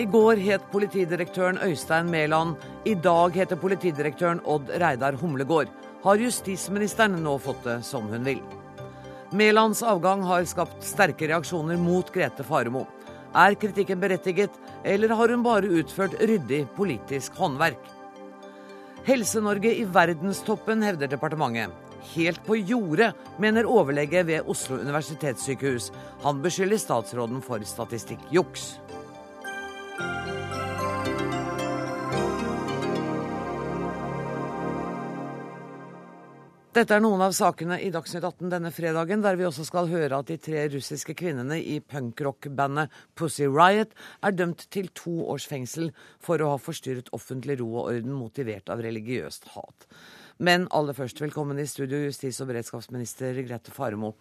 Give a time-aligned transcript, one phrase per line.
[0.00, 2.54] I går het politidirektøren Øystein Mæland.
[2.88, 5.68] I dag heter politidirektøren Odd Reidar Humlegård.
[6.00, 8.40] Har justisministeren nå fått det som hun vil?
[9.36, 12.86] Mælands avgang har skapt sterke reaksjoner mot Grete Faremo.
[13.36, 14.56] Er kritikken berettiget,
[14.88, 17.84] eller har hun bare utført ryddig politisk håndverk?
[19.04, 21.89] Helse-Norge i verdenstoppen, hevder departementet.
[22.14, 25.90] Helt på jordet, mener overlege ved Oslo universitetssykehus.
[26.24, 28.72] Han beskylder statsråden for statistikkjuks.
[36.70, 40.20] Dette er noen av sakene i Dagsnytt 18 denne fredagen, der vi også skal høre
[40.22, 43.90] at de tre russiske kvinnene i punkrockbandet Pussy Riot
[44.22, 45.90] er dømt til to års fengsel
[46.22, 49.88] for å ha forstyrret offentlig ro og orden motivert av religiøst hat.
[50.40, 54.14] Men aller først, velkommen i studio, justis- og beredskapsminister Grete Faremo.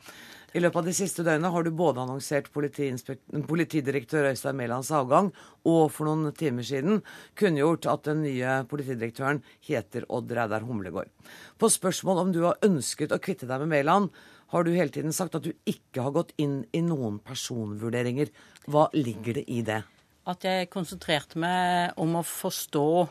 [0.52, 5.30] I løpet av de siste døgnene har du både annonsert politidirektør Øystein Mælands avgang,
[5.63, 6.99] og for noen timer siden
[7.40, 11.08] kunngjort at den nye politidirektøren heter Odd Reidar Humlegård.
[11.55, 14.12] På spørsmål om du har ønsket å kvitte deg med Mæland,
[14.52, 18.27] har du hele tiden sagt at du ikke har gått inn i noen personvurderinger.
[18.68, 19.86] Hva ligger det i det?
[20.27, 23.08] At jeg konsentrerte meg om å forstå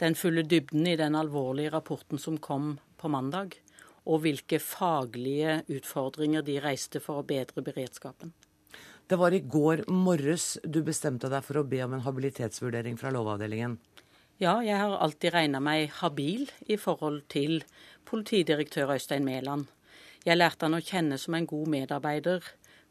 [0.00, 3.56] den fulle dybden i den alvorlige rapporten som kom på mandag,
[4.06, 8.32] og hvilke faglige utfordringer de reiste for å bedre beredskapen.
[9.06, 13.12] Det var i går morges du bestemte deg for å be om en habilitetsvurdering fra
[13.14, 13.78] Lovavdelingen.
[14.42, 17.62] Ja, jeg har alltid regna meg habil i forhold til
[18.04, 19.70] politidirektør Øystein Mæland.
[20.26, 22.44] Jeg lærte han å kjenne som en god medarbeider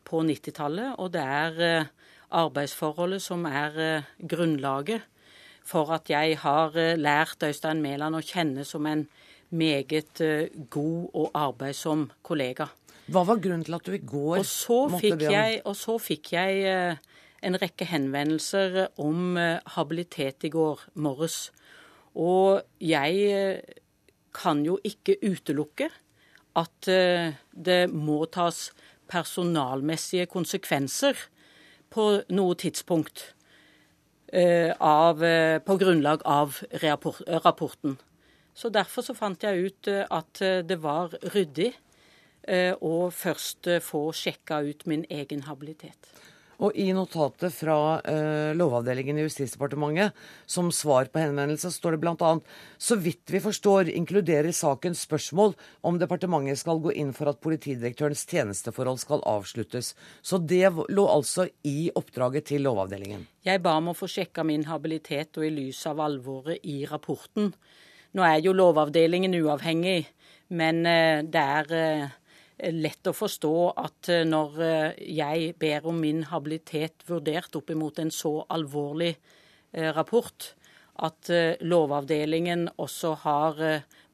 [0.07, 1.91] på 90-tallet, og det er eh,
[2.33, 5.03] arbeidsforholdet som er eh, grunnlaget
[5.65, 9.05] for at jeg har eh, lært Øystein Mæland å kjenne som en
[9.55, 12.69] meget eh, god og arbeidsom kollega.
[13.09, 16.63] Hva var grunnen til at du i går måtte be om Og så fikk jeg
[16.69, 17.01] eh,
[17.45, 19.37] en rekke henvendelser om
[19.75, 21.51] habilitet i går morges.
[22.17, 23.59] Og jeg
[24.33, 25.91] kan jo ikke utelukke
[26.57, 28.71] at det må tas
[29.11, 31.19] personalmessige konsekvenser
[31.93, 33.34] på noe tidspunkt.
[34.35, 36.57] Eh, av, eh, på grunnlag av
[37.43, 37.97] rapporten.
[38.53, 41.73] Så Derfor så fant jeg ut eh, at det var ryddig
[42.85, 46.11] å først få sjekka ut min egen habilitet.
[46.63, 50.15] Og i notatet fra eh, Lovavdelingen i Justisdepartementet
[50.47, 52.31] som svar på henvendelse, står det bl.a.:
[52.77, 58.25] Så vidt vi forstår, inkluderer saken spørsmål om departementet skal gå inn for at politidirektørens
[58.29, 59.93] tjenesteforhold skal avsluttes.
[60.21, 63.27] Så det lå altså i oppdraget til Lovavdelingen?
[63.43, 67.51] Jeg ba om å få sjekka min habilitet, og i lys av alvoret i rapporten.
[68.15, 70.05] Nå er jo Lovavdelingen uavhengig,
[70.55, 72.13] men eh, det er eh,
[72.57, 77.99] lett å forstå at eh, når eh, jeg ber om min habilitet vurdert opp imot
[77.99, 79.15] en så alvorlig
[79.73, 80.53] eh, rapport,
[80.95, 81.27] at
[81.59, 83.57] Lovavdelingen også har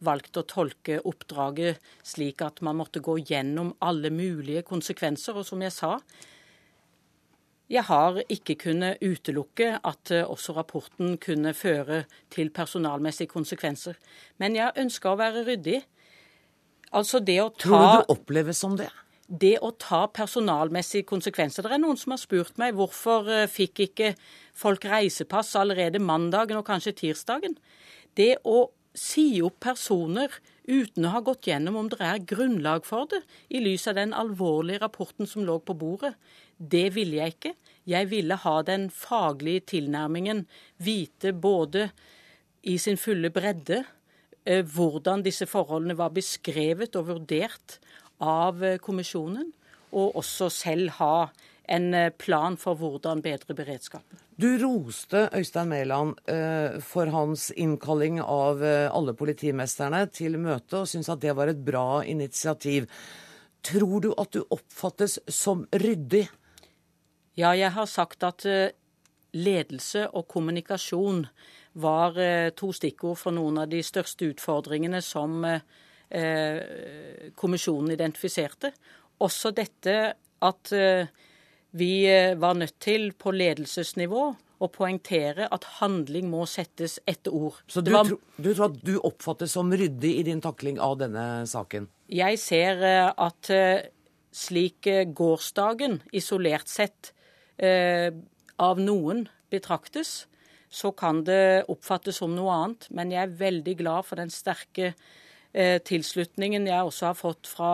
[0.02, 5.38] valgt å tolke oppdraget slik at man måtte gå gjennom alle mulige konsekvenser.
[5.38, 5.92] Og som jeg sa,
[7.70, 14.02] jeg har ikke kunnet utelukke at også rapporten kunne føre til personalmessige konsekvenser.
[14.42, 15.84] Men jeg ønsker å være ryddig.
[16.92, 18.90] Altså det å ta Tror du det oppleves som det?
[19.32, 21.64] Det å ta personalmessige konsekvenser.
[21.64, 24.14] Det er noen som har spurt meg hvorfor eh, fikk ikke
[24.58, 27.56] folk reisepass allerede mandagen og kanskje tirsdagen.
[28.20, 30.34] Det å si opp personer
[30.68, 34.12] uten å ha gått gjennom om det er grunnlag for det, i lys av den
[34.16, 36.14] alvorlige rapporten som lå på bordet,
[36.58, 37.54] det ville jeg ikke.
[37.90, 40.44] Jeg ville ha den faglige tilnærmingen,
[40.78, 41.88] vite både
[42.68, 43.82] i sin fulle bredde
[44.46, 47.78] hvordan disse forholdene var beskrevet og vurdert
[48.22, 49.52] av eh, kommisjonen,
[49.92, 51.30] og også selv ha
[51.72, 54.20] en eh, plan for hvordan bedre beredskapen.
[54.42, 56.16] Du roste Øystein Mæland
[56.82, 62.02] for hans innkalling av alle politimesterne til møte, og syntes at det var et bra
[62.02, 62.88] initiativ.
[63.62, 66.24] Tror du at du oppfattes som ryddig?
[67.38, 68.48] Ja, jeg har sagt at
[69.38, 71.28] ledelse og kommunikasjon
[71.80, 76.62] var eh, to stikkord for noen av de største utfordringene som eh,
[77.40, 78.74] kommisjonen identifiserte.
[79.24, 79.98] Også dette
[80.42, 81.12] at eh,
[81.72, 81.94] vi
[82.36, 84.24] var nødt til på ledelsesnivå
[84.62, 87.62] å poengtere at handling må settes etter ord.
[87.72, 88.10] Så du, var...
[88.10, 91.88] tro, du, tror at du oppfattes som ryddig i din takling av denne saken?
[92.12, 93.52] Jeg ser at
[94.36, 97.14] slik gårsdagen isolert sett
[97.56, 100.28] av noen betraktes,
[100.72, 102.88] så kan det oppfattes som noe annet.
[102.96, 104.94] Men jeg er veldig glad for den sterke
[105.54, 107.74] eh, tilslutningen jeg også har fått fra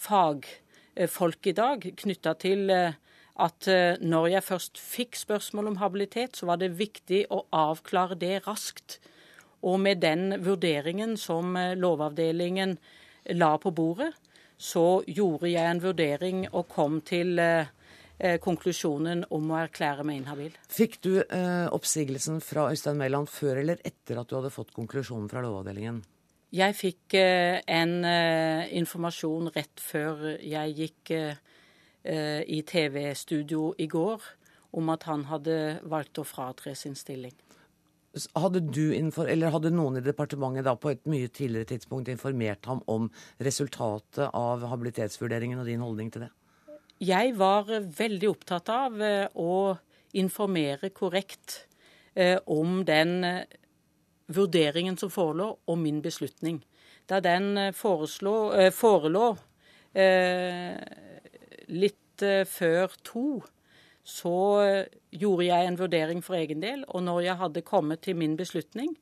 [0.00, 2.70] fagfolk i dag knytta til
[3.36, 3.66] at
[4.00, 8.96] når jeg først fikk spørsmål om habilitet, så var det viktig å avklare det raskt.
[9.60, 12.78] Og med den vurderingen som Lovavdelingen
[13.36, 14.14] la på bordet,
[14.56, 17.66] så gjorde jeg en vurdering og kom til Eh,
[18.40, 20.54] konklusjonen om å erklære meg inhabil.
[20.72, 25.28] Fikk du eh, oppsigelsen fra Øystein Mæland før eller etter at du hadde fått konklusjonen
[25.28, 26.00] fra Lovavdelingen?
[26.54, 31.40] Jeg fikk eh, en eh, informasjon rett før jeg gikk eh,
[32.06, 34.22] eh, i TV-studio i går
[34.76, 35.58] om at han hadde
[35.90, 37.34] valgt å fratre sin stilling.
[38.32, 42.80] Hadde, du eller hadde noen i departementet da på et mye tidligere tidspunkt informert ham
[42.88, 43.10] om
[43.44, 46.30] resultatet av habilitetsvurderingen og din holdning til det?
[46.96, 49.76] Jeg var veldig opptatt av eh, å
[50.16, 51.66] informere korrekt
[52.14, 53.42] eh, om den eh,
[54.32, 56.62] vurderingen som forelå, og min beslutning.
[57.06, 58.32] Da den foreslå,
[58.74, 59.28] forelå
[61.70, 63.44] litt før to,
[64.02, 64.32] så
[65.14, 66.82] gjorde jeg en vurdering for egen del.
[66.90, 68.96] Og når jeg hadde kommet til min beslutning,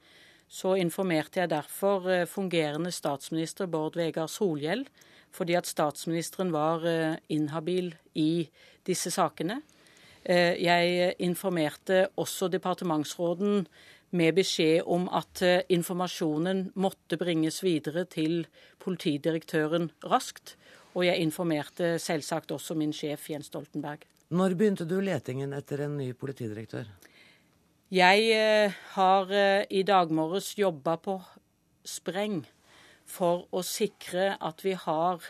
[0.45, 4.85] så informerte jeg derfor fungerende statsminister Bård Vegar Solhjell
[5.35, 8.47] fordi at statsministeren var eh, inhabil i
[8.87, 9.61] disse sakene.
[10.23, 13.67] Eh, jeg informerte også departementsråden
[14.15, 18.45] med beskjed om at eh, informasjonen måtte bringes videre til
[18.85, 20.57] politidirektøren raskt.
[20.95, 24.07] Og jeg informerte selvsagt også min sjef Jens Stoltenberg.
[24.35, 26.87] Når begynte du letingen etter en ny politidirektør?
[27.95, 29.33] Jeg har
[29.71, 31.19] i dag morges jobba på
[31.87, 32.41] spreng
[33.07, 35.23] for å sikre at vi har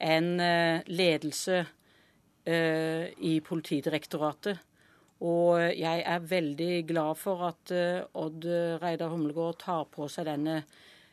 [0.00, 4.66] en eh, ledelse eh, i Politidirektoratet.
[5.20, 8.46] Og jeg er veldig glad for at eh, Odd
[8.80, 10.62] Reidar Humlegård tar på seg denne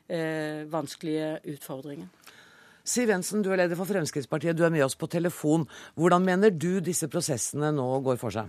[0.08, 2.06] vanskelige utfordringen.
[2.88, 4.56] Siv Jensen, du er leder for Fremskrittspartiet.
[4.56, 5.66] Du er med oss på telefon.
[6.00, 8.48] Hvordan mener du disse prosessene nå går for seg?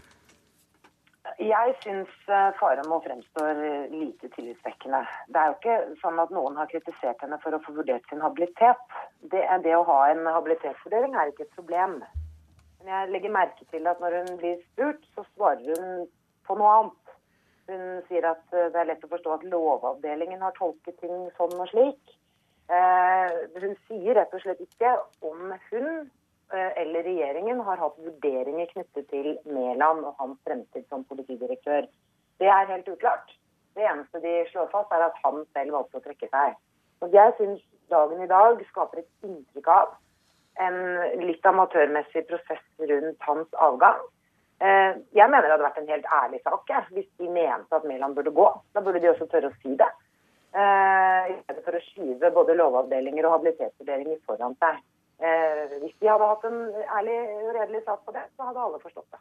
[1.48, 3.60] Jeg syns eh, Faremo fremstår
[3.92, 5.00] lite tillitsvekkende.
[5.32, 8.20] Det er jo ikke sånn at noen har kritisert henne for å få vurdert sin
[8.24, 8.96] habilitet.
[9.32, 12.00] Det, det å ha en habilitetsvurdering er ikke et problem.
[12.80, 16.04] Men jeg legger merke til at når hun blir spurt, så svarer hun
[16.48, 17.16] på noe annet.
[17.70, 21.56] Hun sier at eh, det er lett å forstå at Lovavdelingen har tolket ting sånn
[21.56, 22.16] og slik.
[22.68, 26.17] Eh, hun sier rett og slett ikke om hun Eh,
[26.52, 31.88] eller regjeringen har hatt vurderinger knyttet til Mæland og hans fremtid som politidirektør.
[32.40, 33.34] Det er helt uklart.
[33.76, 36.56] Det eneste de slår fast, er at han selv valgte å trekke seg.
[37.04, 39.92] Og Jeg syns dagen i dag skaper et inntrykk av
[40.66, 40.78] en
[41.22, 44.00] litt amatørmessig prosess rundt hans avgang.
[44.58, 48.16] Eh, jeg mener det hadde vært en helt ærlig sak hvis de mente at Mæland
[48.16, 48.48] burde gå.
[48.74, 49.90] Da burde de også tørre å si det.
[50.58, 54.80] Eh, I stedet for å skyve både lovavdelinger og habilitetsvurderinger foran seg.
[55.18, 56.58] Eh, hvis de hadde hatt en
[56.94, 59.18] ærlig og redelig sak på det, så hadde alle forstått det.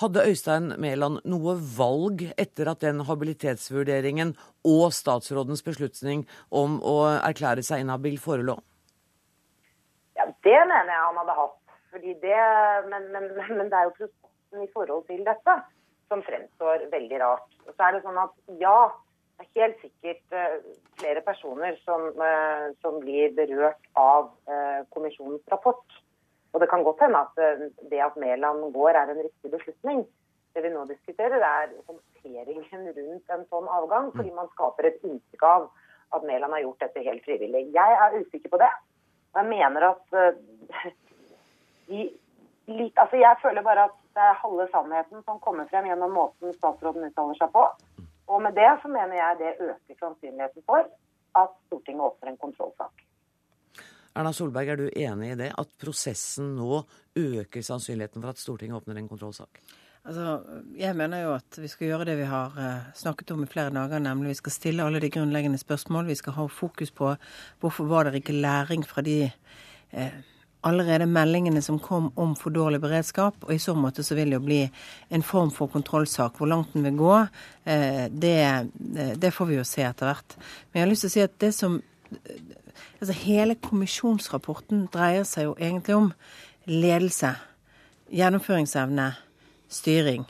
[0.00, 4.32] Hadde Øystein Mæland noe valg etter at den habilitetsvurderingen
[4.66, 8.58] og statsrådens beslutning om å erklære seg inhabil forelå?
[10.18, 11.56] Ja, det mener jeg han hadde hatt.
[11.98, 12.38] Det,
[12.90, 15.54] men, men, men, det er jo prosessen i forhold til dette
[16.10, 17.46] som fremstår veldig rart.
[17.66, 18.78] Og så er det sånn at ja,
[19.38, 20.56] det er helt sikkert uh,
[20.98, 25.98] flere personer som, uh, som, blir berørt av uh, kommisjonens rapport.
[26.52, 27.38] Og det kan godt hende at
[27.90, 30.06] det at Mæland går, er en riktig beslutning.
[30.56, 35.44] Det vi nå diskuterer, er håndteringen rundt en sånn avgang, fordi man skaper et inntrykk
[35.44, 35.66] av
[36.16, 37.66] at Mæland har gjort dette helt frivillig.
[37.76, 38.70] Jeg er usikker på det.
[39.34, 40.16] Og jeg mener at
[41.92, 42.08] de,
[42.72, 46.56] litt, altså Jeg føler bare at det er halve sannheten som kommer frem gjennom måten
[46.56, 47.68] statsråden uttaler seg på.
[48.28, 50.88] Og med det så mener jeg det øker sannsynligheten for
[51.38, 53.04] at Stortinget åpner en kontrollsak.
[54.18, 55.52] Erna Solberg, er du enig i det?
[55.58, 56.82] At prosessen nå
[57.16, 59.60] øker sannsynligheten for at Stortinget åpner en kontrollsak?
[60.08, 60.38] Altså,
[60.78, 63.74] jeg mener jo at vi skal gjøre det vi har uh, snakket om i flere
[63.74, 66.08] dager, nemlig vi skal stille alle de grunnleggende spørsmål.
[66.08, 67.12] Vi skal ha fokus på
[67.60, 69.30] hvorfor var det ikke læring fra de
[69.92, 70.18] uh,
[70.66, 73.36] allerede meldingene som kom om for dårlig beredskap.
[73.46, 74.60] Og i så måte så vil det jo bli
[75.14, 76.38] en form for kontrollsak.
[76.38, 77.14] Hvor langt den vil gå,
[77.64, 78.38] eh, det,
[78.96, 80.36] eh, det får vi jo se etter hvert.
[80.72, 81.82] Men jeg har lyst til å si at det som
[82.98, 86.12] Altså hele kommisjonsrapporten dreier seg jo egentlig om
[86.66, 87.34] ledelse,
[88.10, 89.12] gjennomføringsevne,
[89.68, 90.24] styring.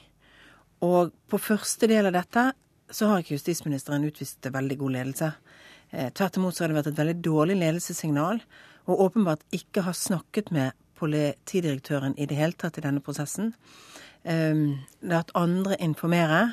[0.84, 2.52] Og på første del av dette
[2.90, 5.32] så har ikke justisministeren utvist veldig god ledelse.
[5.90, 8.42] Eh, tvert imot så har det vært et veldig dårlig ledelsessignal
[8.88, 13.52] og åpenbart ikke har snakket med politidirektøren i det hele tatt i denne prosessen.
[14.24, 16.52] Ehm, latt andre informere.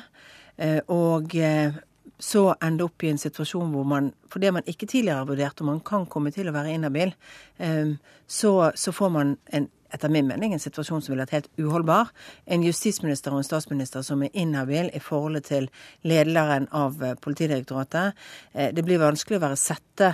[0.56, 1.74] Eh, og eh,
[2.18, 5.72] så ende opp i en situasjon hvor man, fordi man ikke tidligere har vurdert om
[5.72, 7.12] man kan komme til å være inhabil,
[7.58, 11.60] ehm, så, så får man en etter min mening en situasjon som ville vært helt
[11.62, 12.08] uholdbar.
[12.50, 15.68] En justisminister og en statsminister som er inhabil i forholdet til
[16.02, 18.16] lederen av eh, Politidirektoratet.
[18.74, 20.10] Det blir vanskelig å være sette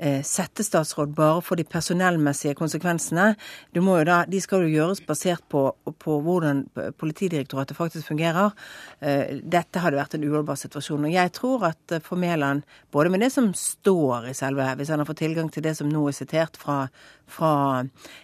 [0.00, 3.34] settestatsråd bare for de personellmessige konsekvensene.
[3.74, 5.66] Da, de skal jo gjøres basert på,
[6.00, 6.64] på, hvordan
[7.00, 8.54] Politidirektoratet faktisk fungerer.
[9.00, 11.04] Eh, dette hadde vært en uholdbar situasjon.
[11.08, 14.92] Og jeg tror at eh, for Mæland, både med det som står i selve, hvis
[14.92, 16.82] han har fått tilgang til det som nå er sitert fra,
[17.30, 17.52] fra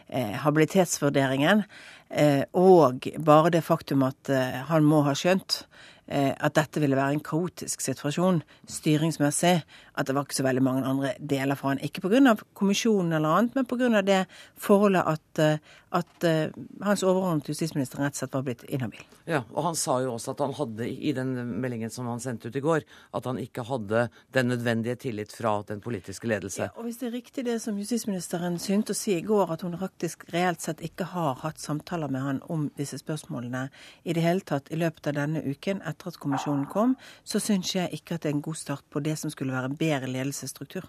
[0.09, 1.65] eh, habilitetsvurderingen,
[2.11, 5.65] eh, og bare det faktum at eh, han må ha skjønt
[6.07, 8.37] at dette ville være en kaotisk situasjon
[8.71, 9.57] styringsmessig,
[9.97, 11.81] at det var ikke så veldig mange andre deler for han.
[11.85, 12.37] Ikke pga.
[12.55, 14.03] kommisjonen eller annet, men pga.
[14.03, 14.27] det
[14.61, 15.59] forholdet at, eh,
[15.97, 16.53] at uh,
[16.85, 19.05] hans overordnede justisminister rett og slett var blitt inhabil.
[19.27, 21.33] Ja, og han sa jo også at han hadde i den
[21.63, 22.85] meldingen som han sendte ut i går,
[23.17, 26.69] at han ikke hadde den nødvendige tillit fra den politiske ledelse.
[26.69, 29.65] Ja, og Hvis det er riktig det som justisministeren syntes å si i går, at
[29.65, 33.69] hun faktisk reelt sett ikke har hatt samtaler med han om disse spørsmålene
[34.05, 37.75] i det hele tatt i løpet av denne uken etter at kommisjonen kom, så syns
[37.75, 40.11] jeg ikke at det er en god start på det som skulle være en bedre
[40.13, 40.87] ledelsesstruktur.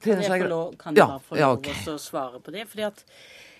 [0.00, 1.76] Kan jeg, lov, kan jeg bare få lov ja, okay.
[1.92, 2.64] å svare på det?
[2.70, 3.02] Fordi at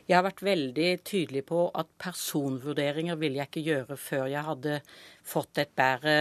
[0.09, 4.79] jeg har vært veldig tydelig på at personvurderinger ville jeg ikke gjøre før jeg hadde
[5.27, 6.15] fått et bedre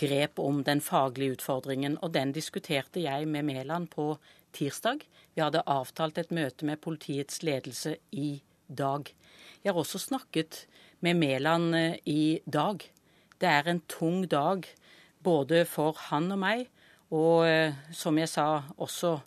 [0.00, 1.98] grep om den faglige utfordringen.
[2.00, 4.14] Og den diskuterte jeg med Mæland på
[4.56, 5.02] tirsdag.
[5.34, 9.10] Vi hadde avtalt et møte med politiets ledelse i dag.
[9.64, 10.64] Jeg har også snakket
[11.00, 12.86] med Mæland eh, i dag.
[13.40, 14.68] Det er en tung dag
[15.24, 16.68] både for han og meg
[17.10, 18.46] og eh, som jeg sa
[18.78, 19.18] også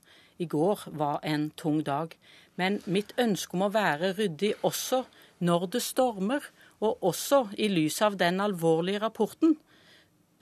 [0.42, 2.16] i går, var en tung dag.
[2.56, 5.04] Men mitt ønske om å være ryddig også
[5.44, 6.46] når det stormer,
[6.84, 9.58] og også i lys av den alvorlige rapporten,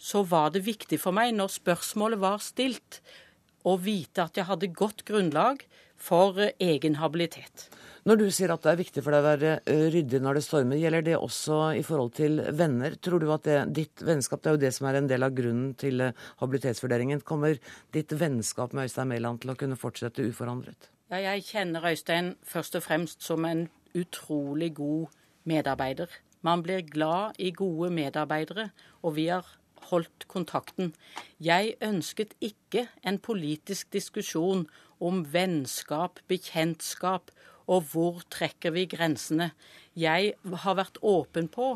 [0.01, 3.01] så var det viktig for meg, når spørsmålet var stilt,
[3.61, 5.65] å vite at jeg hadde godt grunnlag
[5.97, 7.69] for eh, egen habilitet.
[8.01, 9.49] Når du sier at det er viktig for deg å være
[9.93, 12.95] ryddig når det stormer, gjelder det også i forhold til venner?
[12.97, 15.35] Tror du at det, ditt vennskap, det er jo det som er en del av
[15.37, 16.01] grunnen til
[16.41, 17.59] habilitetsvurderingen, kommer
[17.93, 20.89] ditt vennskap med Øystein Mæland til å kunne fortsette uforandret?
[21.13, 25.13] Ja, jeg kjenner Øystein først og fremst som en utrolig god
[25.45, 26.09] medarbeider.
[26.41, 28.71] Man blir glad i gode medarbeidere,
[29.05, 29.45] og vi har
[29.91, 30.95] holdt kontakten.
[31.37, 34.65] Jeg ønsket ikke en politisk diskusjon
[34.97, 37.29] om vennskap, bekjentskap
[37.71, 39.51] og hvor trekker vi grensene?
[39.95, 41.73] Jeg har vært åpen på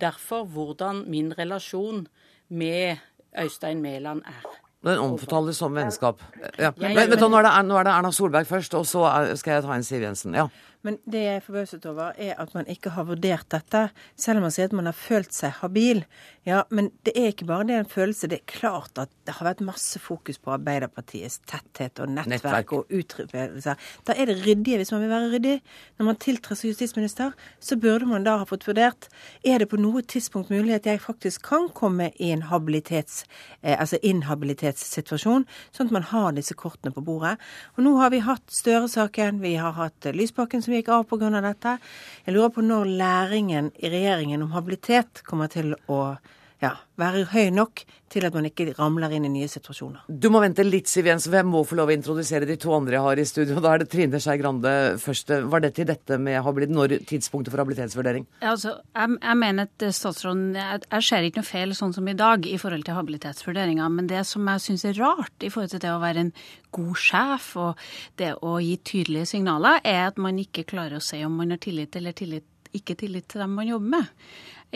[0.00, 2.06] derfor hvordan min relasjon
[2.48, 3.00] med
[3.38, 4.48] Øystein Mæland er.
[4.84, 6.20] Den omtales som vennskap.
[6.58, 6.70] Ja.
[6.76, 9.86] Men, men, er nå er det Erna Solberg først, og så skal jeg ta inn
[9.86, 10.36] Siv Jensen.
[10.38, 10.46] Ja.
[10.88, 13.82] Men det jeg er forbauset over, er at man ikke har vurdert dette,
[14.16, 16.00] selv om man sier at man har følt seg habil.
[16.48, 18.30] Ja, men det er ikke bare det en følelse.
[18.32, 22.72] Det er klart at det har vært masse fokus på Arbeiderpartiets tetthet og nettverk, nettverk.
[22.72, 23.76] og utrydelser.
[24.08, 25.56] Da er det ryddige, hvis man vil være ryddig.
[26.00, 29.10] Når man tiltrer som justisminister, så burde man da ha fått vurdert
[29.44, 33.24] er det på noe tidspunkt mulig at jeg faktisk kan komme i en habilitets,
[33.62, 35.44] eh, altså inhabilitetssituasjon,
[35.76, 37.36] sånn at man har disse kortene på bordet.
[37.76, 41.30] Og nå har vi hatt Støre-saken, vi har hatt Lysbakken som gikk av pga.
[41.42, 41.76] dette.
[42.24, 46.16] Jeg lurer på når læringen i regjeringen om habilitet kommer til å
[46.58, 50.08] ja, være høy nok til at man ikke ramler inn i nye situasjoner.
[50.08, 52.72] Du må vente litt, Siv Jensen, for jeg må få lov å introdusere de to
[52.74, 53.60] andre jeg har i studio.
[53.62, 54.72] Da er det Trine Skei Grande
[55.02, 55.30] først.
[55.52, 58.26] Var det til dette med habilit, når tidspunktet for habilitetsvurdering?
[58.40, 62.16] Altså, jeg, jeg, mener at statsråden Jeg, jeg ser ikke noe feil sånn som i
[62.18, 65.84] dag i forhold til habilitetsvurderinga, men det som jeg syns er rart i forhold til
[65.84, 66.34] det å være en
[66.74, 67.88] god sjef og
[68.18, 71.62] det å gi tydelige signaler, er at man ikke klarer å si om man har
[71.62, 74.14] tillit eller tillit, ikke tillit til dem man jobber med.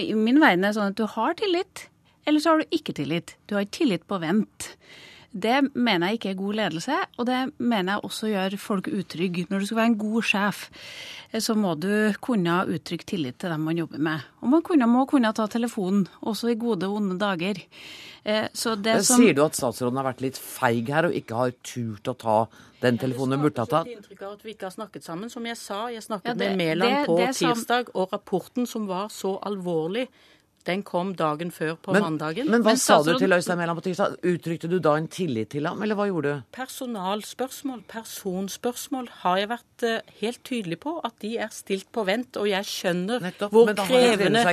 [0.01, 1.87] I min verden er det sånn at du har tillit,
[2.25, 3.35] eller så har du ikke tillit.
[3.51, 4.73] Du har tillit på vent.
[5.33, 9.47] Det mener jeg ikke er god ledelse, og det mener jeg også gjør folk utrygge.
[9.49, 10.65] Når du skal være en god sjef,
[11.41, 14.27] så må du kunne uttrykke tillit til dem man jobber med.
[14.43, 17.63] Og man kunne, må kunne ta telefonen, også i gode og onde dager.
[18.25, 22.13] Eh, Men Sier du at statsråden har vært litt feig her, og ikke har turt
[22.13, 22.37] å ta
[22.83, 23.89] den telefonen hun burde ha tatt?
[23.89, 25.33] Jeg har inntrykk av at vi ikke har snakket sammen.
[25.33, 29.09] Som jeg sa, jeg snakket ja, det, med Mæland på tirsdag, og rapporten som var
[29.09, 30.07] så alvorlig
[30.69, 32.51] den kom dagen før på men, mandagen.
[32.51, 34.17] Men hva men, sa du til Øystein Mæland på tirsdag?
[34.33, 36.45] Uttrykte du da en tillit til ham, eller hva gjorde du?
[36.55, 42.39] Personalspørsmål, personspørsmål har jeg vært uh, helt tydelig på at de er stilt på vent.
[42.39, 44.45] Og jeg skjønner Nettopp, hvor krevende,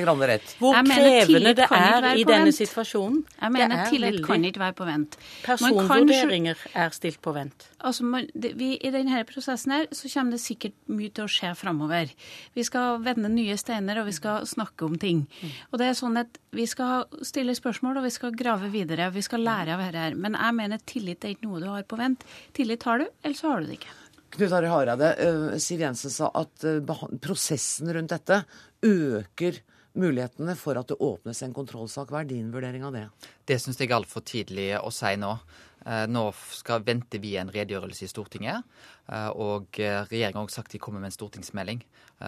[0.59, 3.21] hvor krevende det er i denne situasjonen.
[3.39, 4.25] Jeg mener tillit veldig...
[4.25, 5.19] kan ikke være på vent.
[5.45, 7.69] Personvurderinger er stilt på vent.
[7.79, 11.31] Altså, man, det, vi, I denne prosessen her så kommer det sikkert mye til å
[11.31, 12.11] skje framover.
[12.57, 15.23] Vi skal vende nye steiner, og vi skal snakke om ting.
[15.39, 15.55] Mm.
[15.71, 19.11] Og det er sånn at Vi skal stille spørsmål og vi skal grave videre.
[19.13, 20.17] Vi skal lære av dette.
[20.17, 22.25] Men jeg mener tillit er ikke noe du har på vent.
[22.57, 23.95] Tillit har du, eller så har du det ikke.
[24.29, 28.43] Knut Arild Hareide, uh, Siv Jensen sa at uh, prosessen rundt dette
[28.85, 29.61] øker
[29.99, 32.11] mulighetene for at det åpnes en kontrollsak.
[32.11, 33.07] Hva er din vurdering av det?
[33.49, 35.33] Det syns jeg er altfor tidlig å si nå.
[35.85, 38.67] Eh, nå skal, venter vi en redegjørelse i Stortinget.
[39.07, 41.83] Eh, og eh, regjeringa har også sagt de kommer med en stortingsmelding.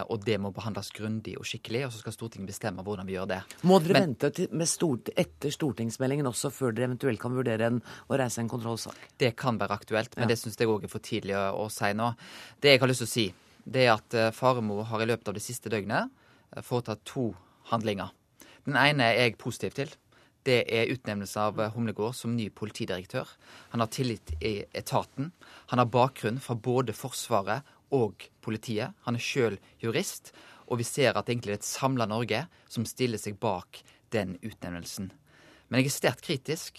[0.08, 3.26] Og det må behandles grundig og skikkelig, og så skal Stortinget bestemme hvordan vi gjør
[3.28, 3.40] det.
[3.68, 8.20] Må dere Men, vente stort, etter stortingsmeldingen også, før dere eventuelt kan vurdere en, å
[8.22, 8.96] reise en kontrollsak?
[9.20, 10.32] Det kan være aktuelt, men ja.
[10.32, 12.08] det syns jeg òg er for tidlig å, å, si nå.
[12.64, 13.26] Det jeg har lyst til å si,
[13.76, 16.08] det er at Faremo har i løpet av det siste døgnet
[16.64, 17.28] foretatt to
[17.74, 18.16] handlinger.
[18.64, 19.92] Den ene er jeg positiv til
[20.48, 23.28] det er utnevnelse av eh, Humlegård som ny politidirektør.
[23.74, 25.26] Han har tillit i etaten.
[25.74, 27.62] Han har bakgrunn fra både Forsvaret
[27.94, 28.90] og politiet.
[29.06, 30.34] Han er sjøl jurist,
[30.72, 33.70] og vi ser at egentlig det er et samla Norge som stiller seg bak
[34.16, 35.08] den utnevnelsen.
[35.70, 36.74] Men jeg er sterkt kritisk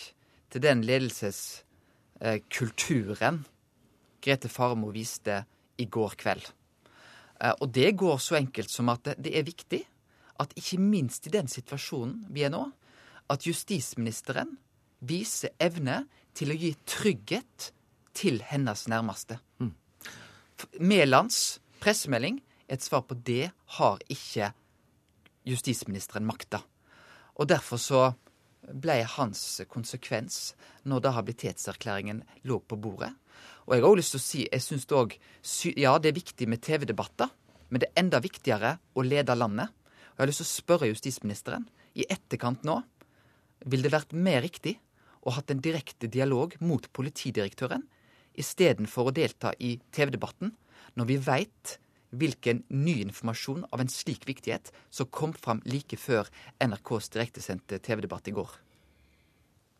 [0.52, 3.37] til den ledelseskulturen
[4.23, 5.45] Grete Farmo viste
[5.83, 6.45] i går kveld.
[7.42, 9.83] Eh, og det går så enkelt som at det er viktig
[10.42, 12.62] at ikke minst i den situasjonen vi er nå,
[13.33, 14.57] at justisministeren
[15.03, 16.05] viser evne
[16.37, 17.73] til å gi trygghet
[18.17, 19.39] til hennes nærmeste.
[19.59, 19.73] Mm.
[20.81, 24.53] Mælands pressemelding er et svar på det har ikke
[25.49, 26.62] justisministeren makta.
[27.41, 28.03] Og derfor så
[28.62, 30.53] ble hans konsekvens
[30.87, 33.11] når da habilitetserklæringen lå på bordet.
[33.67, 35.17] Og jeg har også lyst til å si, jeg synes òg
[35.81, 37.31] Ja, det er viktig med TV-debatter,
[37.71, 39.71] men det er enda viktigere å lede landet.
[40.12, 42.81] Og jeg har lyst til å spørre justisministeren i etterkant nå
[43.64, 44.76] ville det vært mer riktig
[45.23, 47.85] å hatt en direkte dialog mot politidirektøren
[48.38, 50.52] istedenfor å delta i TV-debatten,
[50.97, 51.76] når vi veit
[52.12, 56.28] hvilken ny informasjon av en slik viktighet som kom fram like før
[56.61, 58.50] NRKs direktesendte TV-debatt i går.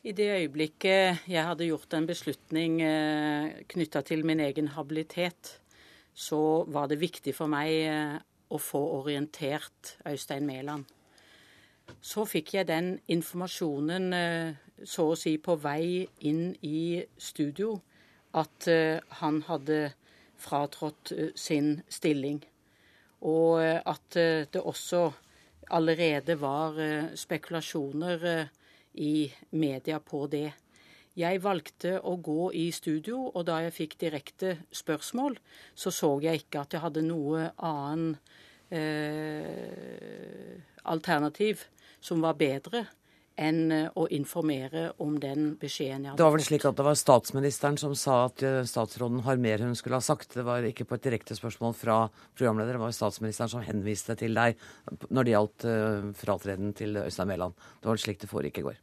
[0.03, 5.59] I det øyeblikket jeg hadde gjort en beslutning eh, knytta til min egen habilitet,
[6.13, 8.17] så var det viktig for meg eh,
[8.53, 10.89] å få orientert Øystein Mæland.
[12.01, 17.75] Så fikk jeg den informasjonen eh, så å si på vei inn i studio
[18.39, 19.93] at eh, han hadde
[20.43, 22.41] fratrådt eh, sin stilling.
[23.23, 24.17] Og at
[24.51, 25.05] det også
[25.71, 26.75] allerede var
[27.15, 28.25] spekulasjoner
[28.99, 30.49] i media på det.
[31.13, 35.37] Jeg valgte å gå i studio, og da jeg fikk direkte spørsmål,
[35.75, 38.17] så så jeg ikke at jeg hadde noe annen
[38.73, 40.57] eh,
[40.89, 41.67] alternativ
[42.03, 42.87] som var bedre
[43.41, 46.87] enn eh, å informere om den beskjeden jeg hadde Det var vel slik at det
[46.87, 50.35] var statsministeren som sa at eh, statsråden har mer hun skulle ha sagt.
[50.37, 51.99] Det var ikke på et direkte spørsmål fra
[52.39, 54.61] programleder, det var statsministeren som henviste til deg
[55.09, 57.57] når det gjaldt uh, fratreden til Øystein Mæland.
[57.81, 58.81] Det var slik det foregikk i går.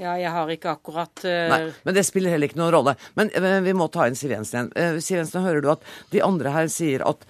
[0.00, 1.50] Ja, jeg har ikke akkurat uh...
[1.52, 2.94] Nei, Men det spiller heller ikke noen rolle.
[3.18, 4.96] Men uh, vi må ta inn Siv Jensen igjen.
[4.96, 7.26] Uh, Siv Jensen, hører du at de andre her sier at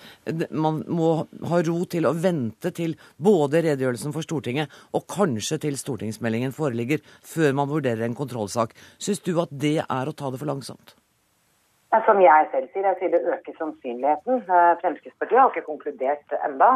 [0.50, 1.12] man må
[1.50, 7.02] ha ro til å vente til både redegjørelsen for Stortinget og kanskje til stortingsmeldingen foreligger,
[7.26, 8.76] før man vurderer en kontrollsak.
[9.02, 10.96] Syns du at det er å ta det for langsomt?
[12.06, 14.38] Som jeg selv sier, jeg sier det øker sannsynligheten.
[14.80, 16.70] Fremskrittspartiet har ikke konkludert enda.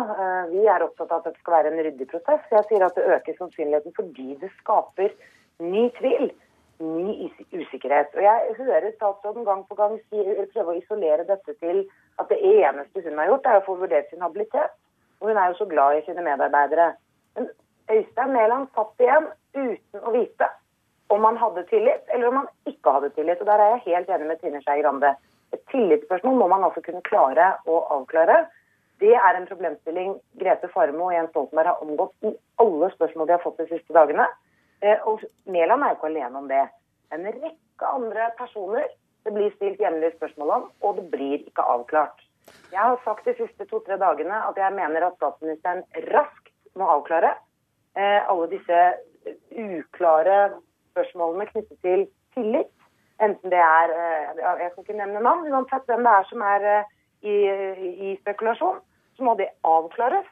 [0.50, 2.44] Vi er opptatt av at det skal være en ryddig prosess.
[2.52, 5.14] Jeg sier at det øker sannsynligheten fordi det skaper
[5.62, 6.32] ny tvil,
[6.80, 8.14] ny usikkerhet.
[8.14, 11.86] Og Jeg hører statsråden gang på gang prøve å isolere dette til
[12.20, 14.76] at det eneste hun har gjort, er å få vurdert sin habilitet.
[15.20, 16.92] Og hun er jo så glad i sine medarbeidere.
[17.36, 17.48] Men
[17.90, 20.48] Øystein Mæland satt igjen uten å vite
[21.08, 23.40] om han hadde tillit, eller om han ikke hadde tillit.
[23.40, 25.14] Og Der er jeg helt enig med Trine Skei Grande.
[25.54, 28.46] Et tillitsspørsmål må man altså kunne klare å avklare.
[29.00, 33.36] Det er en problemstilling Grete Farmo og Jens Stoltenberg har omgått i alle spørsmål de
[33.36, 34.26] har fått de siste dagene.
[34.82, 36.62] Eh, og Mæland er jo ikke alene om det.
[37.12, 38.86] En rekke andre personer
[39.24, 42.20] det blir stilt jevnlig spørsmål om, og det blir ikke avklart.
[42.72, 47.32] Jeg har sagt de siste to-tre dagene at jeg mener at statsministeren raskt må avklare
[47.96, 48.82] eh, alle disse
[49.50, 50.36] uklare
[50.92, 52.70] spørsmålene knyttet til tillit.
[53.22, 56.68] Enten det er eh, Jeg skal ikke nevne navn, uansett hvem det er som er
[57.22, 57.36] i,
[58.10, 58.78] i spekulasjon,
[59.16, 60.28] så må det avklares,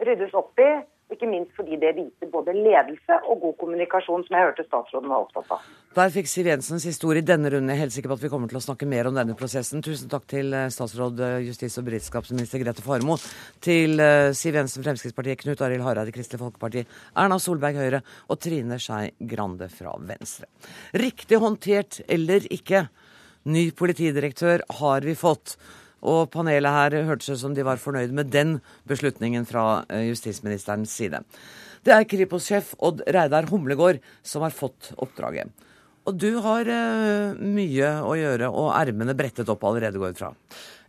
[0.00, 0.70] ryddes opp i
[1.14, 5.24] ikke minst fordi det viser både ledelse og god kommunikasjon, som jeg hørte statsråden var
[5.26, 5.64] opptatt av.
[5.96, 8.50] Der fikk Siv Jensen siste ord i denne er helt sikker på at vi kommer
[8.50, 9.82] til å snakke mer om denne prosessen.
[9.82, 13.16] Tusen takk til eh, statsråd eh, justis- og beredskapsminister Grete Farmo.
[13.64, 16.86] Til eh, Siv Jensen, Fremskrittspartiet, Knut Arild Hareide, Kristelig Folkeparti,
[17.18, 20.46] Erna Solberg, Høyre og Trine Skei Grande fra Venstre.
[20.94, 22.86] Riktig håndtert eller ikke,
[23.50, 25.56] ny politidirektør har vi fått.
[26.00, 28.58] Og panelet her hørtes ut som de var fornøyd med den
[28.88, 31.22] beslutningen fra eh, justisministerens side.
[31.84, 35.48] Det er Kripos-sjef Odd Reidar Humlegård som har fått oppdraget.
[36.08, 40.32] Og du har uh, mye å gjøre og ermene brettet opp allerede, går fra.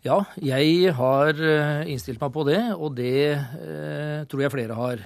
[0.02, 5.04] Ja, jeg har eh, innstilt meg på det, og det eh, tror jeg flere har.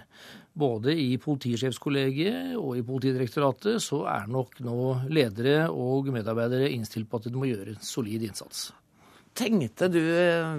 [0.55, 4.77] Både i politisjefskollegiet og i Politidirektoratet så er nok nå
[5.11, 8.69] ledere og medarbeidere innstilt på at de må gjøre en solid innsats.
[9.35, 10.55] Tenkte du eh,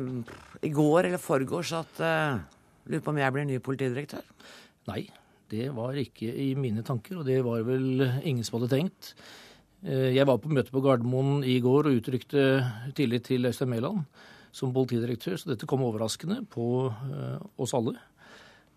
[0.67, 2.43] i går eller forgårs at uh,
[2.87, 4.27] Lurer på om jeg blir ny politidirektør?
[4.87, 5.07] Nei,
[5.51, 9.15] det var ikke i mine tanker, og det var vel ingen som hadde tenkt.
[9.83, 12.45] Eh, jeg var på møte på Gardermoen i går og uttrykte
[12.99, 14.05] tillit til Øystein Mæland
[14.55, 16.87] som politidirektør, så dette kom overraskende på
[17.61, 17.97] oss alle.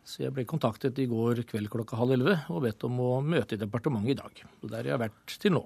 [0.10, 3.56] Så jeg ble kontaktet i går kveld klokka halv elleve og bedt om å møte
[3.56, 4.42] i departementet i dag.
[4.64, 5.62] Og der jeg har vært til nå.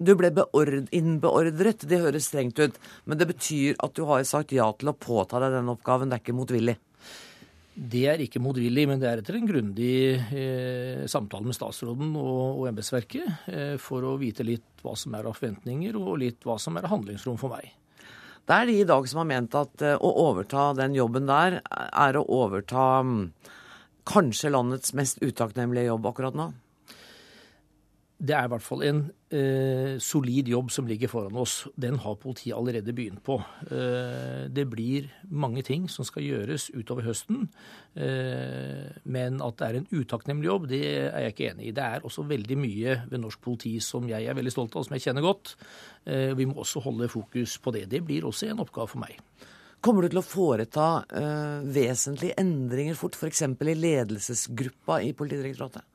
[0.00, 0.30] Du ble
[0.96, 4.96] innbeordret, det høres strengt ut, men det betyr at du har sagt ja til å
[4.96, 6.76] påta deg den oppgaven, det er ikke motvillig?
[7.80, 9.92] Det er ikke motvillig, men det er etter en grundig
[10.36, 15.28] eh, samtale med statsråden og, og embetsverket eh, for å vite litt hva som er
[15.28, 17.68] av forventninger, og litt hva som er av handlingsrom for meg.
[18.48, 21.60] Det er de i dag som har ment at eh, å overta den jobben der
[21.60, 23.22] er å overta mm,
[24.08, 26.50] kanskje landets mest utakknemlige jobb akkurat nå?
[28.20, 28.98] Det er i hvert fall en
[29.32, 31.62] eh, solid jobb som ligger foran oss.
[31.80, 33.38] Den har politiet allerede begynt på.
[33.72, 37.46] Eh, det blir mange ting som skal gjøres utover høsten.
[37.96, 41.74] Eh, men at det er en utakknemlig jobb, det er jeg ikke enig i.
[41.80, 44.90] Det er også veldig mye ved norsk politi som jeg er veldig stolt av, og
[44.90, 45.56] som jeg kjenner godt.
[46.04, 47.86] Eh, vi må også holde fokus på det.
[47.88, 49.16] Det blir også en oppgave for meg.
[49.80, 53.46] Kommer du til å foreta eh, vesentlige endringer fort, f.eks.
[53.48, 55.88] i ledelsesgruppa i Politidirektoratet?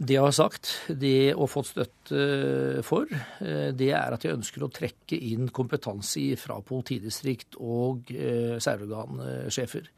[0.00, 3.06] Det jeg har sagt, det og fått støtte for,
[3.44, 9.90] eh, det er at jeg ønsker å trekke inn kompetanse fra politidistrikt og eh, særorgansjefer.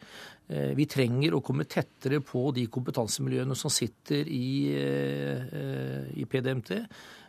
[0.50, 6.74] Eh, vi trenger å komme tettere på de kompetansemiljøene som sitter i, i PDMT,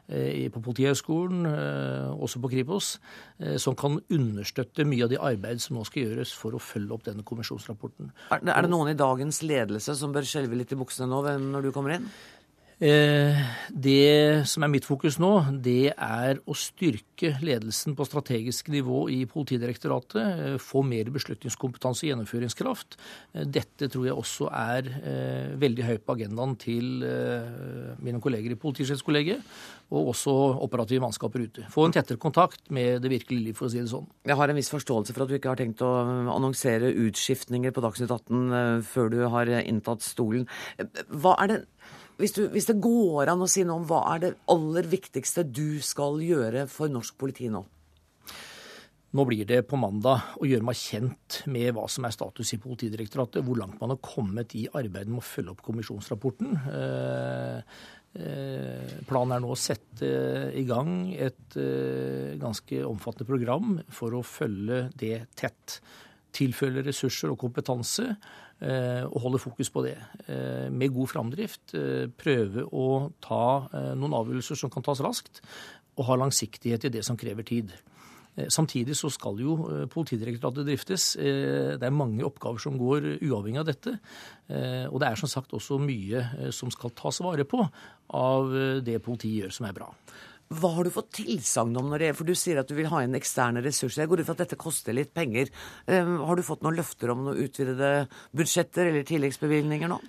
[0.05, 1.47] på Politihøgskolen,
[2.21, 2.91] også på Kripos,
[3.57, 7.07] som kan understøtte mye av det arbeid som nå skal gjøres for å følge opp
[7.07, 8.11] denne kommisjonsrapporten.
[8.29, 11.71] Er det noen i dagens ledelse som bør skjelve litt i buksene nå når du
[11.73, 12.05] kommer inn?
[12.83, 13.37] Eh,
[13.71, 15.31] det som er mitt fokus nå,
[15.63, 20.19] det er å styrke ledelsen på strategisk nivå i Politidirektoratet.
[20.19, 22.97] Eh, få mer beslutningskompetanse og gjennomføringskraft.
[23.33, 24.91] Eh, dette tror jeg også er
[25.55, 27.03] veldig høyt på agendaen til
[28.03, 29.41] mine kolleger i Politisjefskollegiet,
[29.91, 30.33] og også
[30.63, 31.65] operative mannskaper ute.
[31.71, 34.07] Få en tettere kontakt med det virkelige liv, for å si det sånn.
[34.25, 35.91] Jeg har en viss forståelse for at du ikke har tenkt å
[36.33, 40.47] annonsere utskiftninger på Dagsnytt 18 før du har inntatt stolen.
[41.09, 41.59] Hva er det
[42.19, 45.43] hvis, du, hvis, det går an å si noe om hva er det aller viktigste
[45.47, 47.63] du skal gjøre for norsk politi nå?
[49.15, 52.59] Nå blir det på mandag å gjøre meg kjent med hva som er status i
[52.59, 53.45] Politidirektoratet.
[53.47, 56.57] Hvor langt man har kommet i arbeidet med å følge opp kommisjonsrapporten.
[56.67, 57.77] Eh,
[58.19, 60.09] eh, planen er nå å sette
[60.51, 65.79] i gang et eh, ganske omfattende program for å følge det tett.
[66.35, 69.97] Tilfølge ressurser og kompetanse Eh, og holde fokus på det.
[70.31, 75.41] Eh, med god framdrift eh, prøve å ta noen avgjørelser som kan tas raskt,
[75.95, 77.75] og ha langsiktighet i det som krever tid.
[78.51, 79.53] Samtidig så skal jo
[79.87, 81.05] Politidirektoratet driftes.
[81.15, 83.93] Det er mange oppgaver som går uavhengig av dette.
[84.91, 87.63] Og det er som sagt også mye som skal tas vare på
[88.11, 88.51] av
[88.83, 89.87] det politiet gjør som er bra.
[90.53, 92.91] Hva har du fått tilsagn om når det er For du sier at du vil
[92.91, 94.03] ha inn eksterne ressurser.
[94.03, 95.49] Jeg går ut fra at dette koster litt penger.
[95.89, 97.95] Um, har du fått noen løfter om noen utvidede
[98.35, 99.99] budsjetter eller tilleggsbevilgninger nå?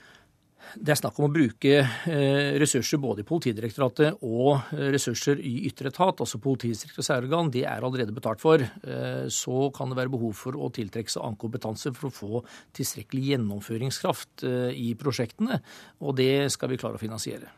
[0.75, 5.55] Det er snakk om å bruke eh, ressurser både i Politidirektoratet og eh, ressurser i
[5.69, 7.53] ytre etat, altså politidistrikt og særorgan.
[7.55, 8.63] Det er allerede betalt for.
[8.63, 12.43] Eh, så kan det være behov for å tiltrekke seg annen kompetanse for å få
[12.77, 15.61] tilstrekkelig gjennomføringskraft i prosjektene,
[16.03, 17.53] og det skal vi klare å finansiere.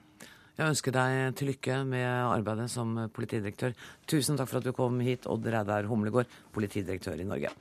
[0.59, 3.77] Jeg ønsker deg til lykke med arbeidet som politidirektør.
[4.11, 7.53] Tusen takk for at du kom hit, Odd Reidar Humlegård, politidirektør i Norge.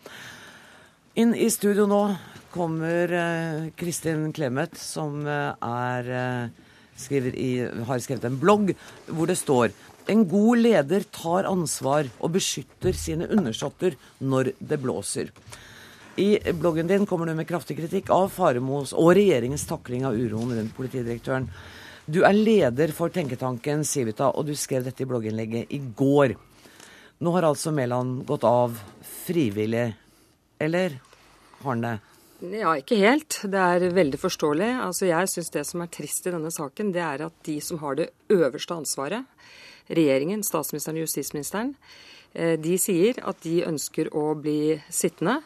[1.22, 2.00] Inn i studio nå
[2.50, 7.52] kommer eh, Kristin Clemet, som eh, er, eh, i,
[7.86, 8.74] har skrevet en blogg
[9.06, 9.78] hvor det står
[10.10, 13.94] en god leder tar ansvar og beskytter sine undersåtter
[14.26, 15.34] når det blåser.
[16.18, 20.58] I bloggen din kommer du med kraftig kritikk av Faremos og regjeringens takling av uroen
[20.58, 21.52] rundt politidirektøren.
[22.08, 26.38] Du er leder for tenketanken Civita, og du skrev dette i blogginnlegget i går.
[27.20, 28.78] Nå har altså Mæland gått av
[29.26, 29.90] frivillig,
[30.64, 30.96] eller
[31.60, 31.92] har han det?
[32.62, 33.42] Ja, ikke helt.
[33.52, 34.70] Det er veldig forståelig.
[34.86, 37.82] Altså, jeg syns det som er trist i denne saken, det er at de som
[37.84, 39.28] har det øverste ansvaret,
[39.92, 41.76] regjeringen, statsministeren og justisministeren,
[42.32, 45.42] eh, de sier at de ønsker å bli sittende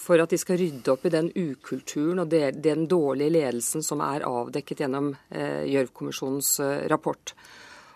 [0.00, 4.24] for at de skal rydde opp i den ukulturen og den dårlige ledelsen som er
[4.26, 7.34] avdekket gjennom eh, Gjørv-kommisjonens eh, rapport.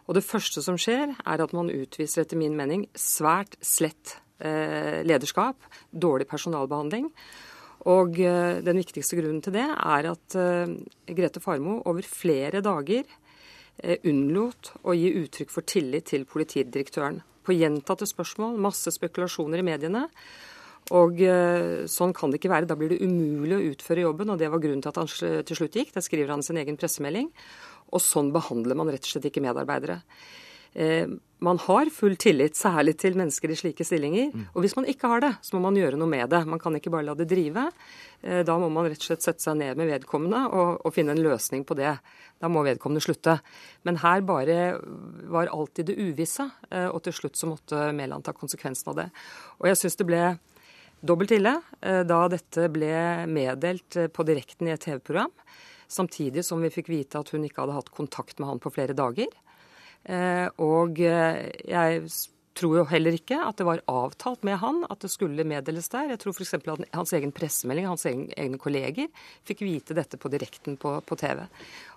[0.05, 5.01] Og Det første som skjer, er at man utviser etter min mening svært slett eh,
[5.07, 7.09] lederskap, dårlig personalbehandling.
[7.88, 10.37] Og den viktigste grunnen til det er at
[11.05, 13.03] Grete Farmo over flere dager
[14.09, 17.19] unnlot å gi uttrykk for tillit til politidirektøren.
[17.45, 20.07] På gjentatte spørsmål, masse spekulasjoner i mediene.
[20.92, 21.20] Og
[21.88, 22.68] sånn kan det ikke være.
[22.68, 25.57] Da blir det umulig å utføre jobben, og det var grunnen til at han til
[25.57, 25.94] slutt gikk.
[25.94, 27.31] Det skriver han i sin egen pressemelding.
[27.94, 30.03] Og sånn behandler man rett og slett ikke medarbeidere.
[30.75, 31.07] Eh,
[31.38, 34.33] man har full tillit, særlig til mennesker i slike stillinger.
[34.35, 34.47] Mm.
[34.55, 36.40] Og hvis man ikke har det, så må man gjøre noe med det.
[36.51, 37.68] Man kan ikke bare la det drive.
[38.23, 41.14] Eh, da må man rett og slett sette seg ned med vedkommende og, og finne
[41.14, 41.92] en løsning på det.
[42.42, 43.37] Da må vedkommende slutte.
[43.87, 44.59] Men her bare
[45.31, 49.09] var alltid det uvisse, eh, og til slutt så måtte Mæland ta konsekvensen av det.
[49.61, 50.25] Og jeg syns det ble
[51.05, 52.95] dobbelt ille da dette ble
[53.29, 55.33] meddelt på direkten i et TV-program.
[55.90, 58.97] Samtidig som vi fikk vite at hun ikke hadde hatt kontakt med han på flere
[58.97, 59.29] dager.
[60.05, 62.05] Eh, og eh, jeg
[62.55, 66.12] tror jo heller ikke at det var avtalt med han at det skulle meddeles der.
[66.12, 66.55] Jeg tror f.eks.
[66.59, 69.11] at hans egen pressemelding, hans egne kolleger,
[69.49, 71.43] fikk vite dette på direkten på, på TV.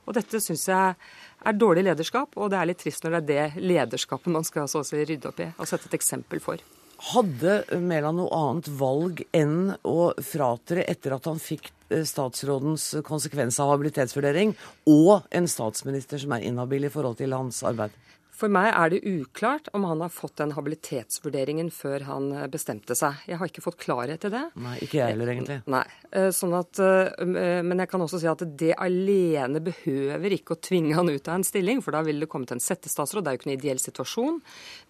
[0.07, 0.97] Og dette syns jeg
[1.45, 4.71] er dårlig lederskap, og det er litt trist når det er det lederskapet man skal
[4.71, 6.63] så å si rydde opp i og sette et eksempel for.
[6.97, 13.59] Hadde Mæland noe annet valg enn å fratre etter at han fikk eh, statsrådens konsekvens
[13.61, 14.55] av habilitetsvurdering,
[14.89, 17.93] og en statsminister som er inhabil i forhold til hans arbeid?
[18.37, 22.93] For meg er det uklart om han har fått den habilitetsvurderingen før han eh, bestemte
[22.97, 23.23] seg.
[23.25, 24.43] Jeg har ikke fått klarhet i det.
[24.61, 25.57] Nei, Ikke jeg heller, egentlig.
[25.73, 25.83] Nei.
[26.11, 30.61] Eh, sånn at, eh, men jeg kan også si at det alene behøver ikke å
[30.69, 33.25] tvinge han ut av en stilling, for da ville det kommet en settestatsråd.
[33.25, 34.39] Det er jo ikke en ideell situasjon,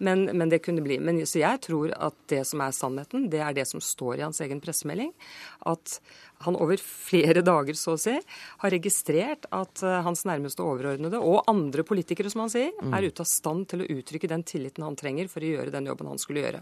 [0.04, 1.00] men, men det kunne bli.
[1.00, 4.28] Men, så jeg tror at det som er sannheten, det er det som står i
[4.28, 5.14] hans egen pressemelding.
[5.68, 6.00] At
[6.46, 8.14] han over flere dager så å si,
[8.62, 12.94] har registrert at uh, hans nærmeste overordnede, og andre politikere, som han sier, mm.
[12.94, 15.90] er ute av stand til å uttrykke den tilliten han trenger for å gjøre den
[15.90, 16.62] jobben han skulle gjøre.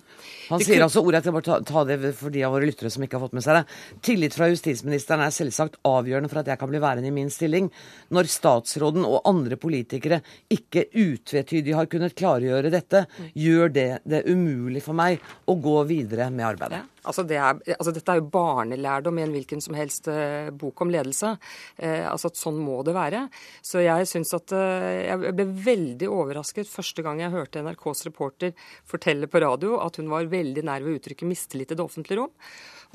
[0.50, 0.88] Han det sier kun...
[0.88, 3.26] altså ordet, jeg bare ta, ta, det for de av våre lyttere som ikke har
[3.26, 3.66] fått med seg det.
[4.08, 7.70] Tillit fra justisministeren er selvsagt avgjørende for at jeg kan bli værende i min stilling.
[8.16, 10.22] Når statsråden og andre politikere
[10.56, 13.30] ikke utvetydig har kunnet klargjøre dette, mm.
[13.44, 15.20] gjør det det umulig for meg
[15.52, 16.86] å gå videre med arbeidet.
[16.86, 16.95] Ja.
[17.06, 20.86] Altså, det er, altså Dette er jo barnelærdom i en hvilken som helst uh, bok
[20.86, 21.36] om ledelse.
[21.80, 23.26] Uh, altså at Sånn må det være.
[23.66, 28.56] Så jeg syns at uh, Jeg ble veldig overrasket første gang jeg hørte NRKs reporter
[28.88, 32.22] fortelle på radio at hun var veldig nær ved å uttrykke mistillit i det offentlige
[32.22, 32.34] rom.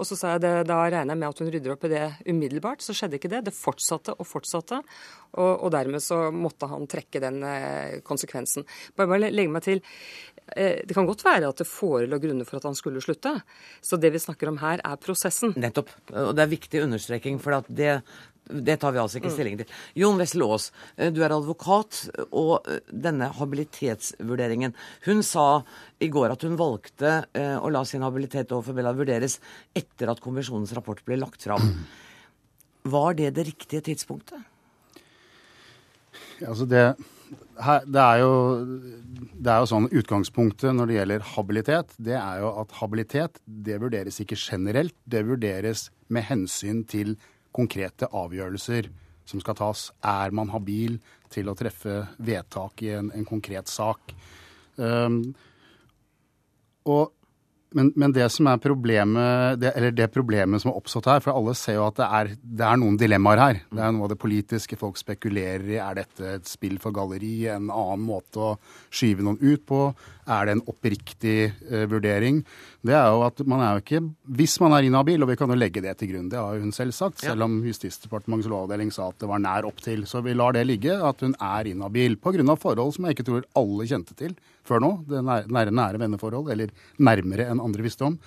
[0.00, 2.04] Og så sa jeg det, da regner jeg med at hun rydder opp i det
[2.24, 2.80] umiddelbart.
[2.80, 3.42] Så skjedde ikke det.
[3.48, 4.78] Det fortsatte og fortsatte.
[5.36, 8.64] Og, og dermed så måtte han trekke den eh, konsekvensen.
[8.96, 9.82] Bare, bare legge meg til.
[10.56, 13.36] Eh, det kan godt være at det forelå grunner for at han skulle slutte.
[13.84, 15.54] Så det vi snakker om her, er prosessen.
[15.60, 15.92] Nettopp.
[16.10, 18.00] Og det er viktig understreking, for det
[18.50, 19.34] det tar vi altså ikke mm.
[19.36, 19.74] stilling til.
[20.00, 20.64] Jon Wessel Aas,
[20.96, 22.00] eh, du er advokat,
[22.34, 24.74] og eh, denne habilitetsvurderingen
[25.06, 25.62] Hun sa
[26.02, 29.38] i går at hun valgte å la sin habilitet overfor Bella vurderes
[29.76, 31.62] etter at kommisjonens rapport ble lagt fram.
[32.90, 34.40] Var det det riktige tidspunktet?
[36.40, 36.84] Altså det,
[37.60, 38.32] det, er jo,
[39.36, 43.78] det er jo sånn Utgangspunktet når det gjelder habilitet, det er jo at habilitet det
[43.82, 44.96] vurderes ikke generelt.
[45.04, 47.16] Det vurderes med hensyn til
[47.56, 48.90] konkrete avgjørelser
[49.30, 49.88] som skal tas.
[50.02, 50.98] Er man habil
[51.30, 54.14] til å treffe vedtak i en, en konkret sak?
[54.80, 55.22] Um,
[56.88, 57.12] og
[57.76, 61.36] men, men, det som er problemet, det, eller det problemet som har oppstått her, for
[61.36, 63.60] alle ser jo at det er, det er, noen dilemmaer her.
[63.70, 65.78] Det er noe av det politiske folk spekulerer i.
[65.78, 67.34] Er dette et spill for galleri?
[67.52, 68.52] En annen måte å
[68.90, 69.84] skyve noen ut på?
[70.30, 72.40] Er det en oppriktig eh, vurdering?
[72.86, 74.02] Det er jo at man er jo ikke
[74.38, 76.70] Hvis man er inhabil, og vi kan jo legge det til grunn, det har hun
[76.74, 80.06] selv sagt, selv om Justisdepartementets lovavdeling sa at det var nær opp til.
[80.06, 82.16] Så vi lar det ligge, at hun er inhabil.
[82.20, 82.56] Pga.
[82.56, 84.92] forhold som jeg ikke tror alle kjente til før nå.
[85.08, 88.18] Det nære, nære venneforhold, eller nærmere enn andre visste om.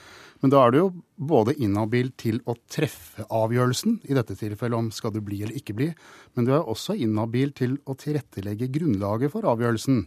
[0.44, 4.90] Men da er du jo både inhabil til å treffe avgjørelsen, i dette tilfellet om
[4.92, 5.88] skal du bli eller ikke bli,
[6.36, 10.04] men du er også inhabil til å tilrettelegge grunnlaget for avgjørelsen.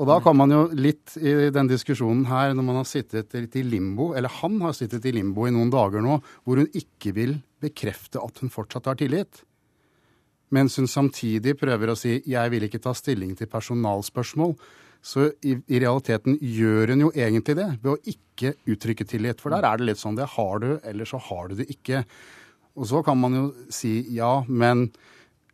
[0.00, 3.56] Og da kan man jo litt i den diskusjonen her, når man har sittet litt
[3.60, 6.16] i limbo, eller han har sittet i limbo i noen dager nå,
[6.48, 9.42] hvor hun ikke vil bekrefte at hun fortsatt har tillit,
[10.56, 14.56] mens hun samtidig prøver å si 'jeg vil ikke ta stilling til personalspørsmål',
[15.02, 19.40] så i, i, realiteten gjør hun jo egentlig det ved å ikke uttrykke tillit.
[19.40, 22.04] For der er det litt sånn det har du, eller så har du det ikke.
[22.76, 24.90] Og så kan man jo si ja, men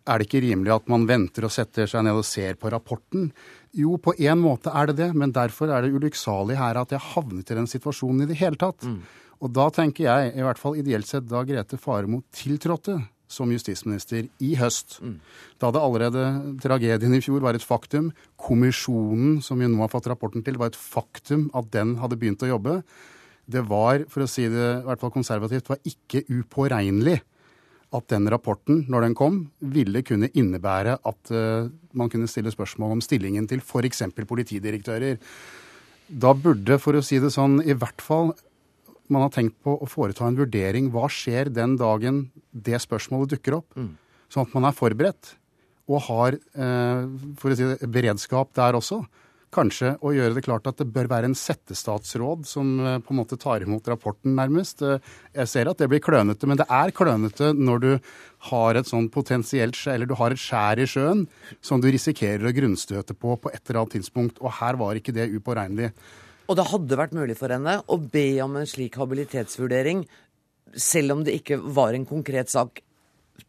[0.07, 3.31] er det ikke rimelig at man venter og setter seg ned og ser på rapporten?
[3.77, 7.05] Jo, på en måte er det det, men derfor er det ulykksalig her at jeg
[7.13, 8.87] havnet i den situasjonen i det hele tatt.
[8.89, 9.03] Mm.
[9.45, 12.97] Og da tenker jeg, i hvert fall ideelt sett da Grete Faremo tiltrådte
[13.29, 15.01] som justisminister i høst.
[15.59, 16.25] Da hadde allerede
[16.63, 18.13] tragedien i fjor var et faktum.
[18.39, 22.45] Kommisjonen som vi nå har fått rapporten til, var et faktum at den hadde begynt
[22.47, 22.81] å jobbe.
[23.47, 27.19] Det var, for å si det i hvert fall konservativt, var ikke upåregnelig
[27.95, 32.97] at den rapporten, når den kom, ville kunne innebære at uh, man kunne stille spørsmål
[32.97, 34.03] om stillingen til f.eks.
[34.27, 35.21] politidirektører.
[36.07, 38.35] Da burde, for å si det sånn, i hvert fall
[39.13, 40.91] man har tenkt på å foreta en vurdering.
[40.95, 43.77] Hva skjer den dagen det spørsmålet dukker opp?
[43.79, 43.93] Mm.
[44.33, 45.37] Sånn at man er forberedt
[45.87, 47.07] og har uh,
[47.39, 49.05] for å si det, beredskap der også
[49.55, 53.21] kanskje å gjøre det klart at det bør være en settestatsråd som eh, på en
[53.21, 54.83] måte tar imot rapporten, nærmest.
[54.85, 55.03] Eh,
[55.37, 57.91] jeg ser at det blir klønete, men det er klønete når du
[58.51, 61.25] har et sånn potensielt eller du har et skjær i sjøen
[61.65, 64.41] som du risikerer å grunnstøte på på et eller annet tidspunkt.
[64.43, 65.93] Og her var ikke det upåregnelig.
[66.47, 70.05] Og det hadde vært mulig for henne å be om en slik habilitetsvurdering,
[70.77, 72.83] selv om det ikke var en konkret sak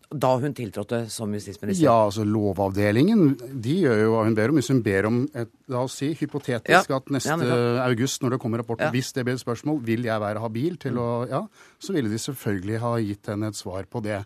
[0.08, 1.84] da hun tiltrådte som justisminister?
[1.84, 4.60] Ja, altså Lovavdelingen de gjør jo hva hun ber om.
[4.62, 7.00] Hvis hun ber om et, la oss si hypotetisk ja.
[7.02, 8.96] at neste ja, august, når det kommer rapporten, ja.
[8.96, 11.04] hvis det blir et spørsmål, vil jeg være habil til mm.
[11.04, 11.44] å Ja,
[11.84, 14.22] så ville de selvfølgelig ha gitt henne et svar på det.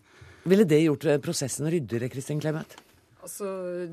[0.45, 2.77] Ville det gjort prosessen ryddigere, Kristin Clemet?
[3.21, 3.47] Altså,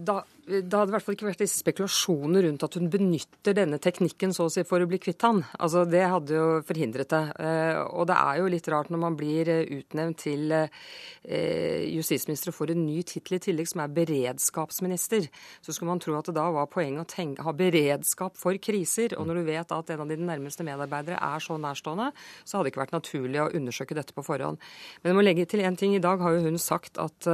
[0.08, 3.56] da, da hadde det i hvert fall ikke vært disse spekulasjoner rundt at hun benytter
[3.56, 5.42] denne teknikken så å si for å bli kvitt han.
[5.60, 7.20] Altså, det hadde jo forhindret det.
[7.44, 12.52] Eh, og det er jo litt rart når man blir eh, utnevnt til eh, justisminister
[12.52, 15.28] og får en ny tittel i tillegg, som er beredskapsminister.
[15.64, 19.18] Så skulle man tro at det da var poenget å tenke, ha beredskap for kriser.
[19.20, 22.08] Og når du vet at en av dine nærmeste medarbeidere er så nærstående,
[22.44, 24.62] så hadde det ikke vært naturlig å undersøke dette på forhånd.
[25.02, 25.92] Men jeg må legge til en ting.
[25.98, 27.30] I dag har jo hun sagt at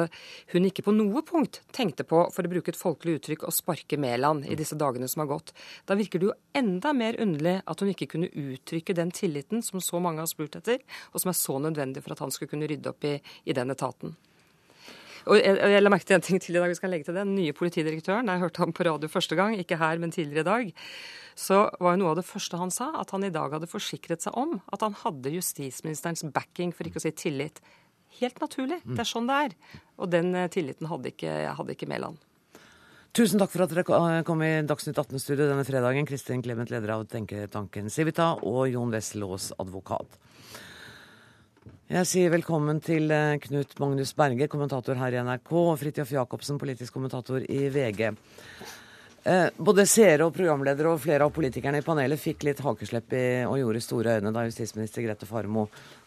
[0.51, 3.99] hun ikke på noe punkt tenkte på, for å bruke et folkelig uttrykk, å sparke
[4.01, 5.55] Mæland i disse dagene som har gått.
[5.87, 9.83] Da virker det jo enda mer underlig at hun ikke kunne uttrykke den tilliten som
[9.85, 10.81] så mange har spurt etter,
[11.13, 13.75] og som er så nødvendig for at han skulle kunne rydde opp i, i den
[13.75, 14.17] etaten.
[15.25, 17.17] Og jeg, jeg, la merke til en ting til i dag vi skal legge til
[17.17, 17.23] det.
[17.25, 20.49] Den nye politidirektøren, jeg hørte ham på radio første gang, ikke her, men tidligere i
[20.51, 20.75] dag,
[21.35, 24.25] så var jo noe av det første han sa, at han i dag hadde forsikret
[24.25, 27.63] seg om at han hadde justisministerens backing, for ikke å si tillit,
[28.21, 28.83] helt naturlig.
[28.85, 29.57] Det er sånn det er.
[29.99, 32.21] Og den eh, tilliten hadde ikke, hadde ikke Mæland.
[33.15, 36.03] Tusen takk for at dere kom i Dagsnytt 18-studio denne fredagen.
[36.03, 40.17] Kristin Clemet, leder av tenketanken Civita, og Jon Wessel advokat.
[41.95, 46.59] Jeg sier velkommen til eh, Knut Magnus Berge, kommentator her i NRK, og Fridtjof Jacobsen,
[46.59, 48.11] politisk kommentator i VG.
[49.25, 53.27] Eh, både seere og programledere og flere av politikerne i panelet fikk litt hakeslepp i,
[53.49, 55.63] og gjorde store øyne da justisminister Grete Farmo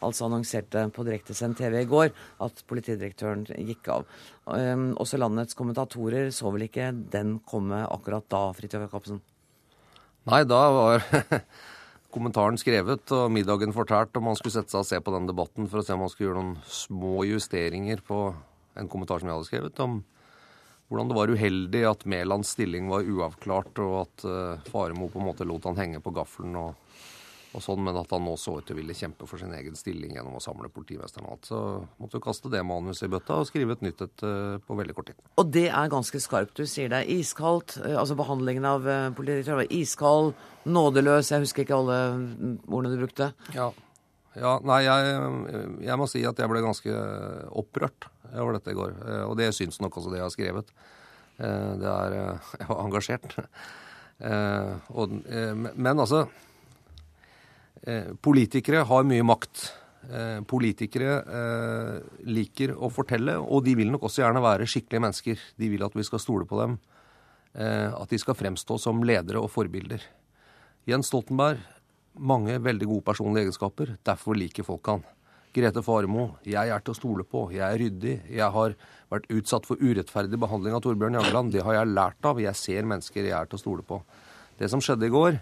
[0.06, 2.12] altså annonserte på direktesendt TV i går
[2.46, 4.06] at politidirektøren gikk av.
[4.54, 9.24] Eh, også landets kommentatorer så vel ikke den komme akkurat da, Fridtjof Jacobsen?
[10.30, 11.08] Nei, da var
[12.14, 15.72] kommentaren skrevet og middagen fortært, og man skulle sette seg og se på den debatten
[15.72, 18.22] for å se om man skulle gjøre noen små justeringer på
[18.78, 19.98] en kommentar som jeg hadde skrevet om
[20.88, 25.28] hvordan det var uheldig at Mælands stilling var uavklart, og at uh, Faremo på en
[25.28, 26.78] måte lot han henge på gaffelen og,
[27.52, 29.76] og, sånn, men at han nå så ut til å ville kjempe for sin egen
[29.76, 31.50] stilling gjennom å samle politimesteren og alt.
[31.50, 31.62] Så
[32.00, 34.96] måtte du kaste det manuset i bøtta og skrive et nytt et uh, på veldig
[34.96, 35.20] kort tid.
[35.36, 36.56] Og det er ganske skarpt.
[36.56, 37.80] Du sier det er iskaldt.
[37.84, 41.34] Uh, altså behandlingen av politidirektøren var iskald, nådeløs.
[41.34, 43.34] Jeg husker ikke alle mm, ordene du brukte.
[43.58, 43.74] Ja.
[44.40, 45.20] ja nei, jeg,
[45.90, 47.02] jeg må si at jeg ble ganske
[47.60, 48.96] opprørt over dette i går.
[49.06, 50.72] Eh, og det syns nok også det jeg har skrevet.
[51.38, 53.40] Eh, det er eh, Jeg var engasjert.
[54.98, 55.12] Og,
[55.78, 56.24] men altså
[58.26, 59.68] Politikere har mye makt.
[60.50, 61.20] Politikere
[62.26, 65.44] liker å fortelle, og de vil nok også gjerne være skikkelige mennesker.
[65.62, 66.74] De vil at vi skal stole på dem.
[67.54, 70.02] At de skal fremstå som ledere og forbilder.
[70.90, 71.62] Jens Stoltenberg,
[72.18, 73.94] mange veldig gode personlige egenskaper.
[74.10, 75.06] Derfor liker folk han.
[75.58, 77.48] Grete Faremo, jeg er til å stole på.
[77.56, 78.16] Jeg er ryddig.
[78.30, 78.76] Jeg har
[79.10, 81.56] vært utsatt for urettferdig behandling av Torbjørn Jagland.
[81.56, 82.42] Det har jeg lært av.
[82.44, 83.98] Jeg ser mennesker jeg er til å stole på.
[84.60, 85.40] Det som skjedde i går,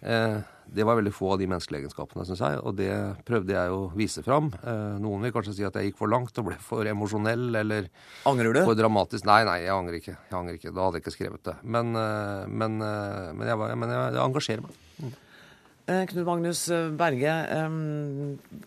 [0.00, 0.38] eh,
[0.70, 2.60] det var veldig få av de menneskelige egenskapene, syns jeg.
[2.64, 2.90] Og det
[3.28, 4.52] prøvde jeg å vise fram.
[4.64, 7.90] Eh, noen vil kanskje si at jeg gikk for langt og ble for emosjonell eller
[8.30, 8.64] Angrer du?
[8.64, 9.26] for dramatisk.
[9.28, 10.16] Nei, nei, jeg angrer ikke.
[10.16, 10.72] Jeg angrer ikke.
[10.72, 11.56] Da hadde jeg ikke skrevet det.
[11.64, 14.86] Men, eh, men, eh, men, jeg, men jeg, jeg engasjerer meg.
[15.90, 16.60] Eh, Knut Magnus
[16.94, 17.32] Berge,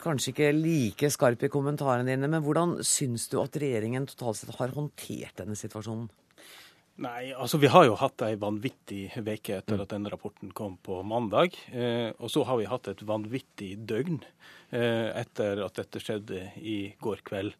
[0.03, 4.57] kanskje ikke like skarp i kommentarene dine, men hvordan syns du at regjeringen totalt sett
[4.57, 6.09] har håndtert denne situasjonen?
[7.01, 10.99] Nei, altså Vi har jo hatt ei vanvittig uke etter at denne rapporten kom på
[11.07, 11.55] mandag.
[11.71, 14.19] Eh, og så har vi hatt et vanvittig døgn
[14.74, 17.53] etter at dette skjedde i går kveld.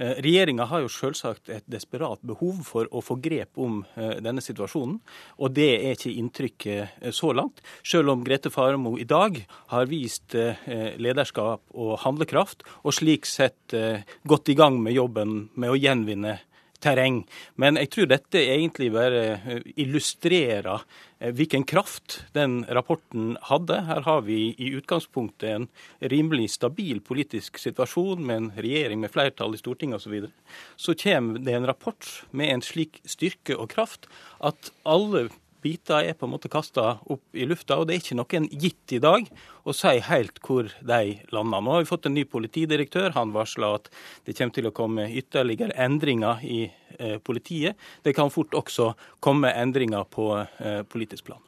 [0.00, 4.42] Eh, Regjeringa har jo selvsagt et desperat behov for å få grep om eh, denne
[4.44, 4.98] situasjonen.
[5.40, 7.62] Og det er ikke inntrykket eh, så langt.
[7.86, 9.42] Selv om Grete Faremo i dag
[9.74, 10.60] har vist eh,
[11.00, 16.38] lederskap og handlekraft, og slik sett eh, gått i gang med jobben med å gjenvinne
[16.82, 17.22] terreng.
[17.60, 20.84] Men jeg tror dette egentlig bare eh, illustrerer
[21.18, 23.82] eh, hvilken kraft den rapporten hadde.
[23.88, 25.68] Her har vi i utgangspunktet en
[26.12, 30.08] rimelig stabil politisk situasjon med en regjering med flertall i Stortinget osv.
[30.08, 30.32] Så, videre.
[30.76, 34.10] så kommer det en rapport med en slik styrke og kraft
[34.40, 35.28] at alle
[35.62, 38.94] biter er på en måte kasta opp i lufta, og det er ikke noen gitt
[38.96, 39.28] i dag
[39.64, 41.00] å si helt hvor de
[41.34, 41.64] lander.
[41.64, 43.14] Nå har vi fått en ny politidirektør.
[43.16, 43.90] Han varsler at
[44.26, 46.60] det kommer til å komme ytterligere endringer i
[46.98, 47.78] eh, politiet.
[48.02, 51.42] Det kan fort også komme endringer på eh, politisk plan.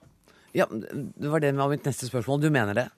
[0.52, 2.42] Ja, Det var det med mitt neste spørsmål.
[2.42, 2.88] Du mener det?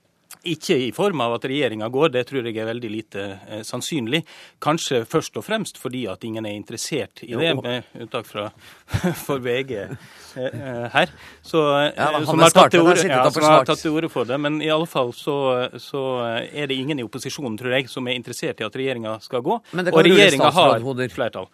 [0.45, 4.22] Ikke i form av at regjeringa går, det tror jeg er veldig lite eh, sannsynlig.
[4.62, 8.51] Kanskje først og fremst fordi at ingen er interessert i det, med unntak fra
[9.26, 9.95] for VG eh,
[10.42, 11.14] eh, her.
[11.42, 14.28] Så, eh, Ja, han som, har tatt orde, ja, som har tatt til orde for
[14.28, 14.38] det.
[14.40, 15.38] Men i alle fall så,
[15.80, 16.05] så
[16.45, 19.59] er det ingen i opposisjonen, tror jeg, som er interessert i at regjeringa skal gå.
[19.72, 21.51] Men det kan og regjeringa har flertall.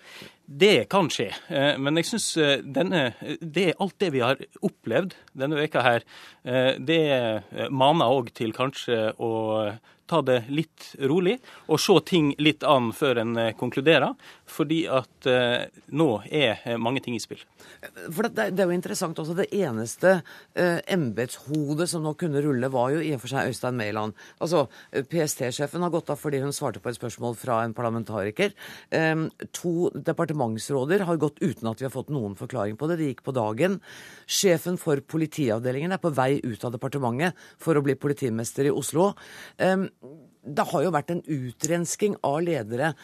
[0.51, 5.55] Det kan skje, eh, men jeg syns det er alt det vi har opplevd denne
[5.61, 6.07] veka her,
[6.42, 9.30] eh, det eh, maner òg til kanskje å
[10.11, 11.39] ta det litt rolig
[11.71, 14.17] og se ting litt an før en eh, konkluderer.
[14.51, 17.43] Fordi at eh, nå er eh, mange ting i spill.
[18.11, 19.37] For det, det er jo interessant også.
[19.39, 23.79] Det eneste eh, embetshodet som nå kunne rulle, var jo i og for seg Øystein
[23.79, 24.17] Mæland.
[24.43, 28.55] Altså, PST-sjefen har gått av fordi hun svarte på et spørsmål fra en parlamentariker.
[28.91, 32.99] Eh, to departementsråder har gått uten at vi har fått noen forklaring på det.
[33.01, 33.79] De gikk på dagen.
[34.27, 39.13] Sjefen for politiavdelingen er på vei ut av departementet for å bli politimester i Oslo.
[39.59, 42.94] Eh, det har jo vært en utrensking av ledere.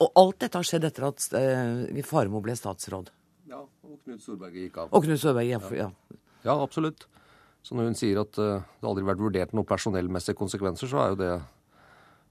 [0.00, 3.10] Og alt dette har skjedd etter at eh, Faremo ble statsråd.
[3.48, 4.94] Ja, og Knut Storberget gikk av.
[4.96, 5.86] Og Knut Storberget, ja.
[5.86, 6.18] ja.
[6.46, 7.06] Ja, absolutt.
[7.66, 11.00] Så når hun sier at uh, det aldri har vært vurdert noen personellmessige konsekvenser, så
[11.02, 11.34] er jo det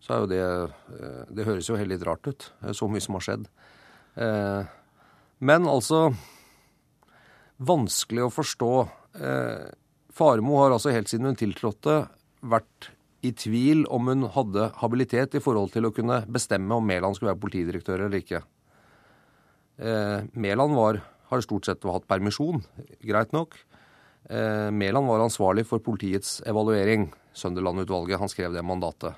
[0.06, 2.44] så er jo det eh, Det høres jo helt litt rart ut.
[2.62, 3.48] Er Så mye som har skjedd.
[4.22, 4.68] Eh,
[5.40, 6.14] Men altså
[7.58, 8.72] Vanskelig å forstå.
[9.16, 9.72] Farmo
[10.16, 11.96] Faremo har altså helt siden hun tiltrådte
[12.44, 12.90] vært
[13.26, 17.34] i tvil om hun hadde habilitet i forhold til å kunne bestemme om Mæland skulle
[17.34, 18.42] være politidirektør eller ikke.
[19.82, 22.62] Eh, Mæland har stort sett hatt permisjon,
[23.04, 23.58] greit nok.
[24.30, 28.20] Eh, Mæland var ansvarlig for politiets evaluering, Sønderland-utvalget.
[28.22, 29.18] Han skrev det mandatet.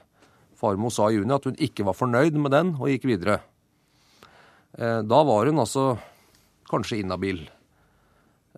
[0.57, 3.41] Farmo sa i juni at hun ikke var fornøyd med den, og gikk videre.
[4.77, 5.91] Eh, da var hun altså
[6.69, 7.43] kanskje inhabil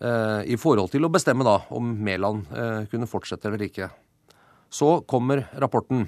[0.01, 3.89] eh, i forhold til å bestemme da om Mæland eh, kunne fortsette eller ikke.
[4.70, 6.07] Så kommer rapporten.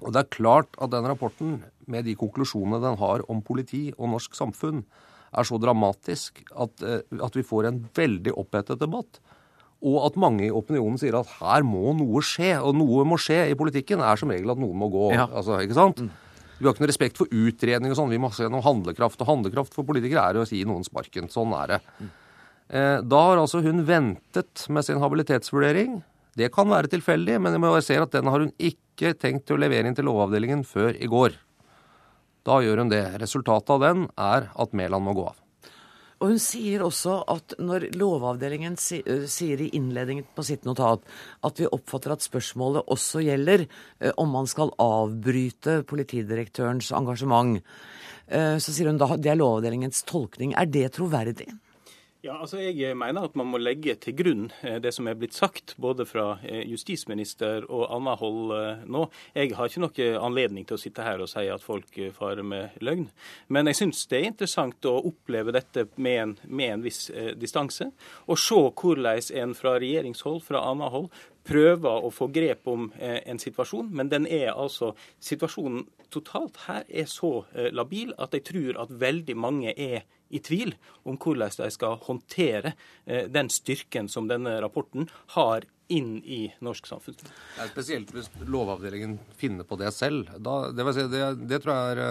[0.00, 1.58] Og det er klart at den rapporten,
[1.90, 4.84] med de konklusjonene den har om politi og norsk samfunn,
[5.30, 9.20] er så dramatisk at, eh, at vi får en veldig opphetet debatt.
[9.80, 13.46] Og at mange i opinionen sier at her må noe skje, og noe må skje
[13.50, 15.06] i politikken, er som regel at noen må gå.
[15.16, 15.26] Ja.
[15.26, 16.02] Altså, ikke sant?
[16.60, 18.12] Vi har ikke noe respekt for utredning og sånn.
[18.12, 19.22] Vi må se noe handlekraft.
[19.22, 21.30] Og handlekraft for politikere er å si noen sparken.
[21.32, 21.80] Sånn er det.
[22.68, 26.02] Eh, Da har altså hun ventet med sin habilitetsvurdering.
[26.38, 29.48] Det kan være tilfeldig, men jeg må bare se at den har hun ikke tenkt
[29.48, 31.34] til å levere inn til Lovavdelingen før i går.
[32.46, 33.04] Da gjør hun det.
[33.20, 35.38] Resultatet av den er at Mæland må gå av.
[36.20, 41.00] Og hun sier også at når Lovavdelingen sier i innledningen på sitt notat
[41.48, 43.64] at vi oppfatter at spørsmålet også gjelder
[44.20, 47.56] om man skal avbryte politidirektørens engasjement,
[48.28, 50.52] så sier hun da det er Lovavdelingens tolkning.
[50.60, 51.48] Er det troverdig?
[52.20, 55.32] Ja, altså Jeg mener at man må legge til grunn eh, det som er blitt
[55.32, 59.06] sagt, både fra eh, justisminister og annet hold eh, nå.
[59.32, 62.76] Jeg har ikke noe anledning til å sitte her og si at folk farer med
[62.84, 63.08] løgn.
[63.48, 67.06] Men jeg syns det er interessant å oppleve dette med en, med en viss
[67.40, 67.88] distanse.
[68.28, 71.08] Og se hvordan en fra regjeringshold, fra annet hold,
[71.48, 73.88] prøver å få grep om en situasjon.
[73.96, 74.92] Men den er altså
[75.24, 80.74] Situasjonen totalt her er så labil at jeg tror at veldig mange er i tvil
[81.08, 82.74] om hvordan de skal håndtere
[83.04, 87.30] eh, den styrken som denne rapporten har inn i norsk samfunnsliv.
[87.56, 90.30] Det er spesielt hvis Lovavdelingen finner på det selv.
[90.38, 92.02] Da, det, si, det, det tror jeg er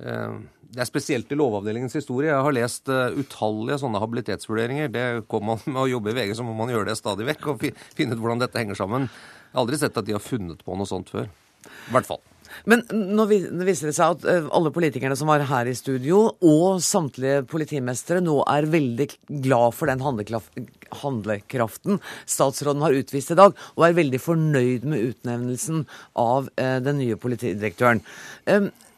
[0.00, 0.40] eh,
[0.72, 2.32] Det er spesielt i Lovavdelingens historie.
[2.32, 4.92] Jeg har lest eh, utallige sånne habilitetsvurderinger.
[4.94, 7.50] Det Kommer man med å jobbe i VG, så må man gjøre det stadig vekk
[7.52, 9.10] og fi, finne ut hvordan dette henger sammen.
[9.10, 11.28] Jeg har aldri sett at de har funnet på noe sånt før.
[11.68, 12.24] I hvert fall.
[12.68, 16.82] Men nå viser det seg at eh, alle politikerne som var her i studio, og
[16.84, 19.08] samtlige politimestere, nå er veldig
[19.44, 25.84] glad for den handlekraften statsråden har utvist i dag, og er veldig fornøyd med utnevnelsen
[26.20, 28.02] av eh, den nye politidirektøren.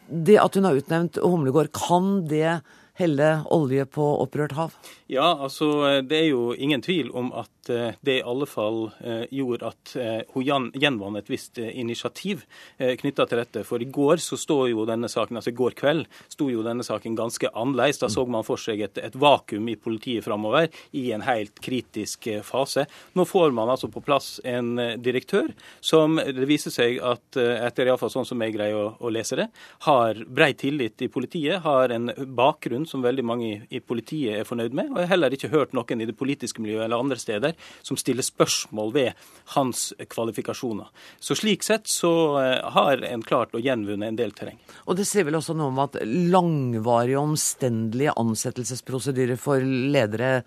[0.05, 2.61] Det at hun har utnevnt Humlegård, kan det
[2.99, 4.77] helle olje på opprørt hav?
[5.11, 9.25] Ja, altså det er jo ingen tvil om at Eh, det i alle fall eh,
[9.31, 12.45] gjorde at eh, hun gjenvant et visst initiativ
[12.79, 13.63] knytta til dette.
[13.67, 16.85] For i går så står jo denne saken, altså i går kveld sto jo denne
[16.87, 18.01] saken ganske annerledes.
[18.03, 22.29] Da så man for seg et, et vakuum i politiet framover i en helt kritisk
[22.47, 22.87] fase.
[23.15, 25.53] Nå får man altså på plass en direktør
[25.85, 29.49] som det viser seg at etter iallfall sånn som jeg greier å, å lese det,
[29.87, 34.49] har brei tillit i politiet, har en bakgrunn som veldig mange i, i politiet er
[34.49, 34.91] fornøyd med.
[34.93, 37.99] Og jeg har heller ikke hørt noen i det politiske miljøet eller andre steder som
[38.01, 39.25] stiller spørsmål ved
[39.55, 40.91] hans kvalifikasjoner.
[41.21, 44.61] Så Slik sett så eh, har en klart å gjenvunne en del terreng.
[44.87, 50.39] Og Det sier vel også noe om at langvarige, omstendelige ansettelsesprosedyrer for ledere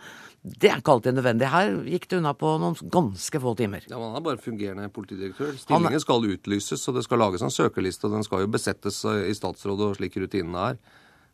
[0.48, 1.50] det er ikke alltid nødvendig.
[1.52, 3.84] Her gikk det unna på noen ganske få timer.
[3.90, 5.58] Ja, Man er bare fungerende politidirektør.
[5.60, 8.08] Stillingen skal utlyses, og det skal lages en søkerliste.
[8.08, 10.80] og Den skal jo besettes i statsrådet og slik rutinene er.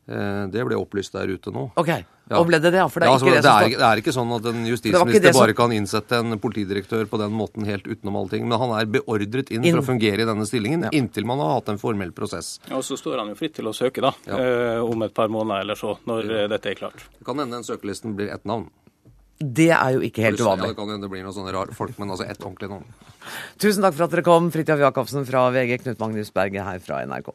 [0.04, 1.70] Eh, det ble opplyst der ute nå.
[1.80, 2.39] Ok, ja.
[2.39, 2.82] Og ble det det?
[2.91, 4.66] For det er, ja, altså, ikke det, det, er, det er ikke sånn at en
[4.68, 5.39] justisminister som...
[5.41, 8.45] bare kan innsette en politidirektør på den måten helt utenom allting.
[8.47, 9.78] Men han er beordret inn, inn.
[9.78, 10.93] for å fungere i denne stillingen ja.
[10.99, 12.58] inntil man har hatt en formell prosess.
[12.70, 14.14] Ja, Og så står han jo fritt til å søke, da.
[14.28, 17.08] Eh, om et par måneder eller så, når øh, dette er klart.
[17.20, 18.68] Det kan hende den søkelisten blir ett navn.
[19.43, 20.70] Det er jo ikke helt uvanlig.
[20.70, 22.88] Ja, det kan hende det blir noen sånne rare folk, men altså ett ordentlig navn.
[23.60, 27.01] Tusen takk for at dere kom, Fridtjof Jacobsen fra VG, Knut Magnus Berge her fra
[27.08, 27.34] NRK.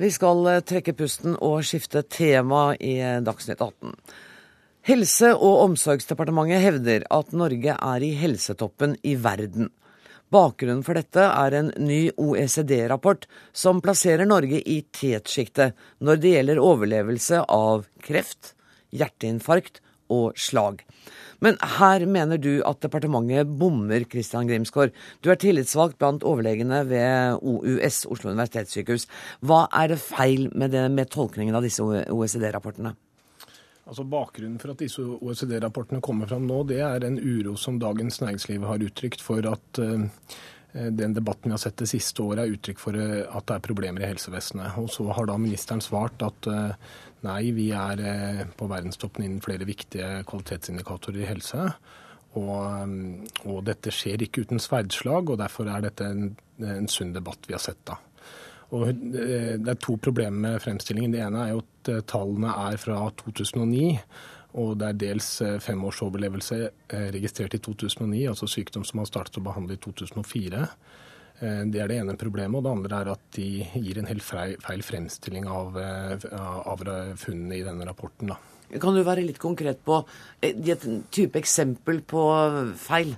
[0.00, 3.90] Vi skal eh, trekke pusten og skifte tema i eh, Dagsnytt 18.
[4.88, 9.68] Helse- og omsorgsdepartementet hevder at Norge er i helsetoppen i verden.
[10.32, 16.62] Bakgrunnen for dette er en ny OECD-rapport som plasserer Norge i tetsjiktet når det gjelder
[16.64, 18.54] overlevelse av kreft,
[18.96, 20.80] hjerteinfarkt og slag.
[21.44, 24.94] Men her mener du at departementet bommer, Christian Grimsgaard.
[25.24, 29.08] Du er tillitsvalgt blant overlegene ved OUS, Oslo universitetssykehus.
[29.44, 32.94] Hva er det feil med, det, med tolkningen av disse OECD-rapportene?
[33.90, 38.20] Altså Bakgrunnen for at disse OECD-rapportene kommer fram nå, det er en uro som Dagens
[38.22, 40.04] Næringsliv har uttrykt for at uh,
[40.72, 43.64] den debatten vi har sett det siste året, er uttrykk for uh, at det er
[43.64, 44.76] problemer i helsevesenet.
[44.78, 46.90] Og Så har da ministeren svart at uh,
[47.26, 51.66] Nei, vi er eh, på verdenstoppen innen flere viktige kvalitetsindikatorer i helse.
[52.38, 52.54] Og,
[52.88, 56.30] mm, og, dette skjer ikke uten sverdslag, og derfor er dette en,
[56.64, 57.98] en sunn debatt vi har sett da.
[58.70, 61.12] Og eh, Det er to problemer med fremstillingen.
[61.16, 63.98] Det ene er jo at eh, tallene er fra 2009.
[64.58, 65.28] Og det er dels
[65.62, 66.56] femårsoverlevelse
[67.14, 70.64] registrert i 2009, altså sykdom som man startet å behandle i 2004.
[71.40, 72.58] Eh, det er det ene problemet.
[72.58, 76.84] Og det andre er at de gir en helt feil fremstilling av, eh, av
[77.20, 78.32] funnene i denne rapporten.
[78.34, 78.38] Da.
[78.78, 80.04] Kan du være litt konkret på
[80.42, 82.22] eh, et type eksempel på
[82.76, 83.16] feil?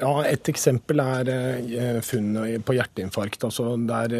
[0.00, 3.44] Ja, Et eksempel er funnet på hjerteinfarkt.
[3.46, 4.16] Altså der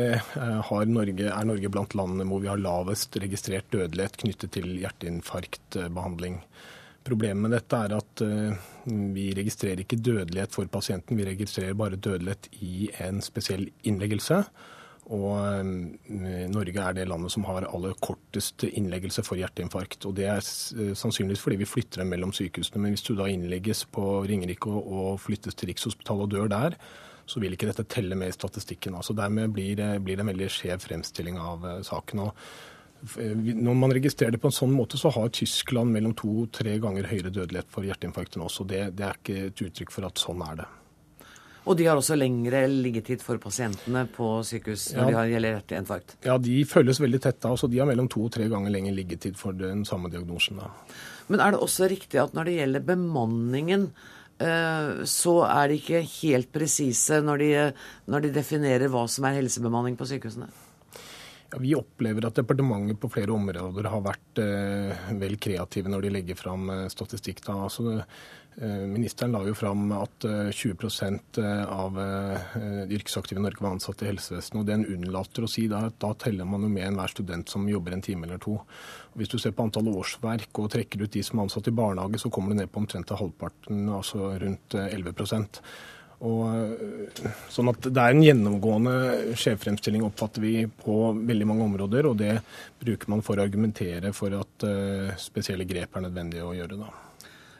[0.87, 6.39] Norge, er Norge blant landene hvor vi har lavest registrert dødelighet knyttet til hjerteinfarktbehandling.
[7.05, 8.68] Problemet med dette er at uh,
[9.12, 14.41] vi registrerer ikke dødelighet for pasienten, vi registrerer bare dødelighet i en spesiell innleggelse.
[15.13, 20.07] Og uh, Norge er det landet som har aller kortest innleggelse for hjerteinfarkt.
[20.09, 22.83] Og Det er uh, sannsynligvis fordi vi flytter dem mellom sykehusene.
[22.83, 26.79] Men hvis du da innlegges på Ringerike og, flyttes til Rikshospitalet og dør der,
[27.27, 28.97] så vil ikke dette telle med i statistikken.
[28.99, 32.27] Altså Dermed blir, blir det en veldig skjev fremstilling av saken.
[32.27, 32.37] og
[33.05, 36.53] Eh, når man registrerer det på en sånn måte, så har Tyskland mellom to og
[36.57, 38.61] tre ganger høyere dødelighet for hjerteinfarkt enn oss.
[38.63, 40.69] og det, det er ikke et uttrykk for at sånn er det.
[41.65, 45.17] Og de har også lengre liggetid for pasientene på sykehus når ja.
[45.17, 46.17] de gjelder hjerteinfarkt?
[46.27, 47.55] Ja, de følges veldig tett da.
[47.57, 50.61] Så de har mellom to og tre ganger lengre liggetid for den samme diagnosen.
[50.61, 50.69] da.
[51.33, 53.89] Men er det også riktig at når det gjelder bemanningen,
[54.45, 57.51] eh, så er de ikke helt presise når de,
[58.12, 60.51] når de definerer hva som er helsebemanning på sykehusene?
[61.55, 66.15] Ja, vi opplever at departementet på flere områder har vært eh, vel kreative når de
[66.17, 67.45] legger fram eh, statistikk.
[67.47, 67.61] Da.
[67.69, 68.01] Altså,
[68.63, 70.25] ministeren la jo fram at
[70.55, 74.61] 20 eh, eh, av eh, de yrkesaktive i Norge var ansatt i helsevesenet.
[74.61, 77.67] og Det en unnlater å si, da, da teller man jo med enhver student som
[77.69, 78.61] jobber en time eller to.
[79.11, 81.75] Og hvis du ser på antall årsverk og trekker ut de som er ansatt i
[81.75, 85.61] barnehage, så kommer du ned på omtrent halvparten, altså rundt 11%
[86.25, 86.47] Og,
[87.53, 92.07] sånn at Det er en gjennomgående skjevfremstilling, oppfatter vi, på veldig mange områder.
[92.09, 92.37] Og det
[92.81, 94.69] bruker man for å argumentere for at
[95.21, 96.79] spesielle grep er nødvendig å gjøre.
[96.81, 96.93] da.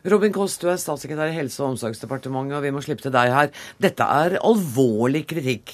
[0.05, 3.31] Robin Kåss, du er statssekretær i Helse- og omsorgsdepartementet, og vi må slippe til deg
[3.33, 3.51] her.
[3.81, 5.73] Dette er alvorlig kritikk.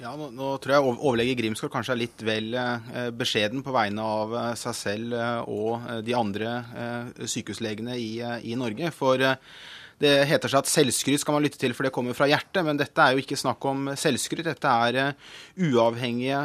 [0.00, 4.00] Ja, nå, nå, tror jeg overlege Grimsgaard kanskje er litt vel eh, beskjeden på vegne
[4.02, 8.90] av eh, seg selv eh, og eh, de andre eh, sykehuslegene i, eh, i Norge.
[8.96, 9.20] For
[10.00, 12.62] det heter seg at selvskryt skal man lytte til, for det kommer fra hjertet.
[12.64, 14.46] Men dette er jo ikke snakk om selvskryt.
[14.48, 15.12] Dette er
[15.60, 16.40] uavhengige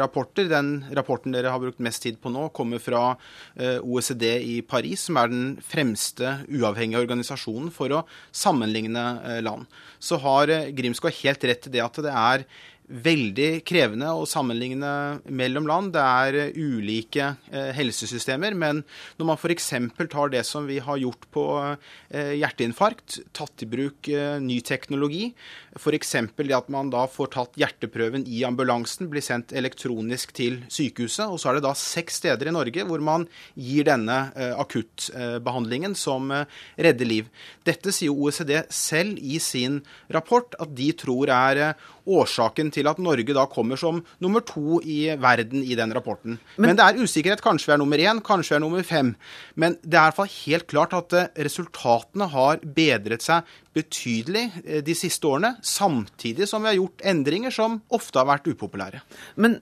[0.00, 0.50] rapporter.
[0.52, 3.16] Den rapporten dere har brukt mest tid på nå, kommer fra
[3.56, 9.64] OECD i Paris, som er den fremste uavhengige organisasjonen for å sammenligne land.
[9.98, 12.44] Så har Grimskog helt rett i det at det er
[12.88, 14.90] veldig krevende å sammenligne
[15.28, 15.92] mellom land.
[15.92, 18.56] Det er eh, ulike eh, helsesystemer.
[18.56, 18.82] Men
[19.18, 19.70] når man f.eks.
[20.08, 24.08] tar det som vi har gjort på eh, hjerteinfarkt, tatt i bruk
[24.40, 25.28] ny teknologi,
[25.76, 26.14] f.eks.
[26.36, 31.38] det at man da får tatt hjerteprøven i ambulansen, blir sendt elektronisk til sykehuset, og
[31.40, 36.32] så er det da seks steder i Norge hvor man gir denne eh, akuttbehandlingen som
[36.78, 37.28] redder liv.
[37.68, 39.82] Dette sier OECD selv i sin
[40.14, 41.76] rapport at de tror er
[42.08, 46.38] årsaken til at Norge da kommer som nummer to i verden i den rapporten.
[46.56, 47.44] Men, Men det er usikkerhet.
[47.44, 49.14] Kanskje vi er nummer én, kanskje vi er nummer fem.
[49.54, 53.46] Men det er i hvert fall helt klart at eh, resultatene har bedret seg
[53.78, 58.48] betydelig eh, de siste årene, samtidig som vi har gjort endringer som ofte har vært
[58.50, 59.02] upopulære.
[59.42, 59.58] Men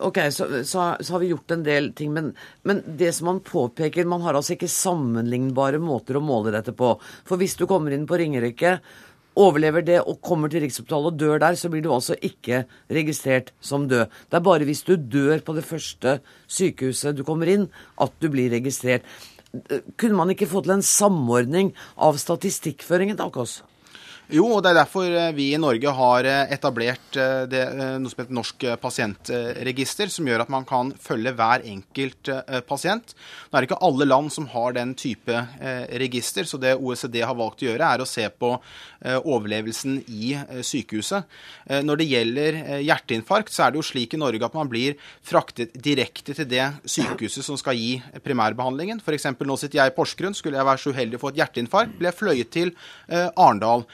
[0.00, 2.32] ok, så, så, så har vi gjort en del ting, men,
[2.68, 6.94] men, det som man påpeker, man har altså ikke sammenlignbare måter å måle dette på.
[7.28, 8.78] For hvis du kommer inn på Ringerike
[9.40, 13.52] overlever det og kommer til Rikshospitalet og dør der, så blir du altså ikke registrert
[13.64, 14.06] som død.
[14.30, 16.18] Det er bare hvis du dør på det første
[16.50, 17.68] sykehuset du kommer inn,
[18.00, 19.06] at du blir registrert.
[19.98, 23.60] Kunne man ikke få til en samordning av statistikkføringen, da, Kåss?
[24.30, 27.64] Jo, og det er derfor eh, vi i Norge har eh, etablert eh, det,
[27.98, 32.30] noe som heter Norsk pasientregister, som gjør at man kan følge hver enkelt
[32.68, 33.14] pasient.
[33.50, 35.34] Nå er det ikke alle land som har den type
[35.98, 38.52] register, så det OECD har valgt å gjøre, er å se på
[39.00, 40.34] overlevelsen i
[40.66, 41.26] sykehuset.
[41.86, 45.74] Når det gjelder hjerteinfarkt, så er det jo slik i Norge at man blir fraktet
[45.74, 49.02] direkte til det sykehuset som skal gi primærbehandlingen.
[49.02, 49.30] F.eks.
[49.32, 50.36] nå sitter jeg i Porsgrunn.
[50.36, 52.74] Skulle jeg være så uheldig å få et hjerteinfarkt, ble jeg fløyet til
[53.08, 53.86] Arendal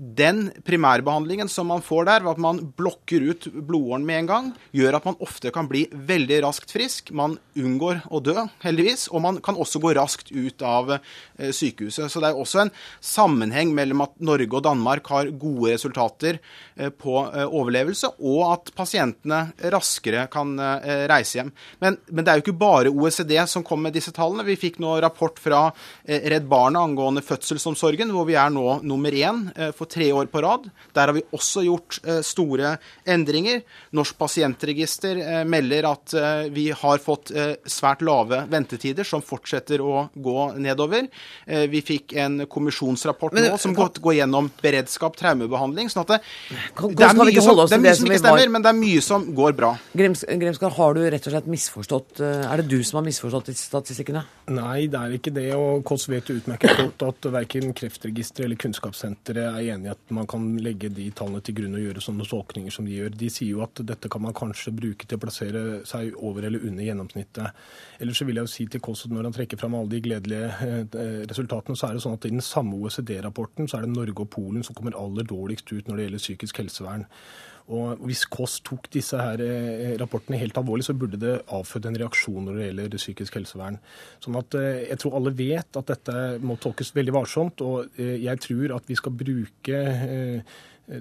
[0.00, 4.46] den primærbehandlingen som man får der, ved at man blokker ut blodåren med en gang,
[4.72, 7.10] gjør at man ofte kan bli veldig raskt frisk.
[7.12, 12.08] Man unngår å dø, heldigvis, og man kan også gå raskt ut av eh, sykehuset.
[12.08, 12.72] Så det er også en
[13.04, 18.72] sammenheng mellom at Norge og Danmark har gode resultater eh, på eh, overlevelse, og at
[18.76, 19.42] pasientene
[19.74, 20.56] raskere kan
[21.10, 21.50] reise hjem.
[21.82, 24.46] Men, men, det er jo ikke bare OECD som kom med disse tallene.
[24.48, 25.66] Vi fikk nå rapport fra
[26.06, 29.44] Redd Barna angående fødselsomsorgen, hvor vi er nå nummer én
[29.76, 30.68] for tre år på rad.
[30.94, 32.74] Der har vi også gjort eh, store
[33.08, 33.62] endringer.
[33.96, 37.32] Norsk pasientregister eh, melder at eh, vi har fått
[37.70, 41.06] svært lave ventetider, som fortsetter å gå nedover.
[41.70, 45.90] vi fikk en kommisjonsrapport nå som går, går gjennom beredskap, traumebehandling.
[45.92, 46.18] sånn at det,
[46.96, 49.26] det er mye som, det er mye som ikke stemmer, men det er mye som
[49.36, 49.72] går bra.
[49.96, 54.24] Grims, Grimskar, har du rett og slett misforstått Er det du som har misforstått statistikkene?
[54.50, 55.48] Nei, det er ikke det.
[55.56, 60.28] Og Kåss vet utmerket godt at verken Kreftregisteret eller Kunnskapssenteret er enig i at man
[60.30, 63.16] kan legge de tallene til grunn og gjøre sånne tolkninger som de gjør.
[63.16, 66.62] De sier jo at dette kan man kanskje bruke til å plassere seg over eller
[66.68, 67.60] under gjennomsnittet.
[68.00, 70.50] Ellers så vil jeg jo si til Kåss når han trekker fram alle de gledelige
[70.70, 74.26] eh, resultatene, så er det sånn at i den samme OECD-rapporten så er det Norge
[74.26, 77.08] og Polen som kommer aller dårligst ut når det gjelder psykisk helsevern.
[77.70, 81.98] Og Hvis Kåss tok disse her eh, rapportene helt alvorlig, så burde det avfødt en
[82.02, 83.78] reaksjon når det gjelder psykisk helsevern.
[84.24, 87.62] Sånn at eh, Jeg tror alle vet at dette må tolkes veldig varsomt.
[87.62, 89.84] Og eh, jeg tror at vi skal bruke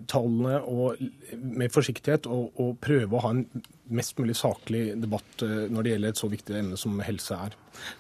[0.10, 1.00] tallene og,
[1.40, 3.46] med forsiktighet og, og, prøve å ha en
[3.90, 7.56] mest mulig saklig debatt når det gjelder et så viktig emne som helse er.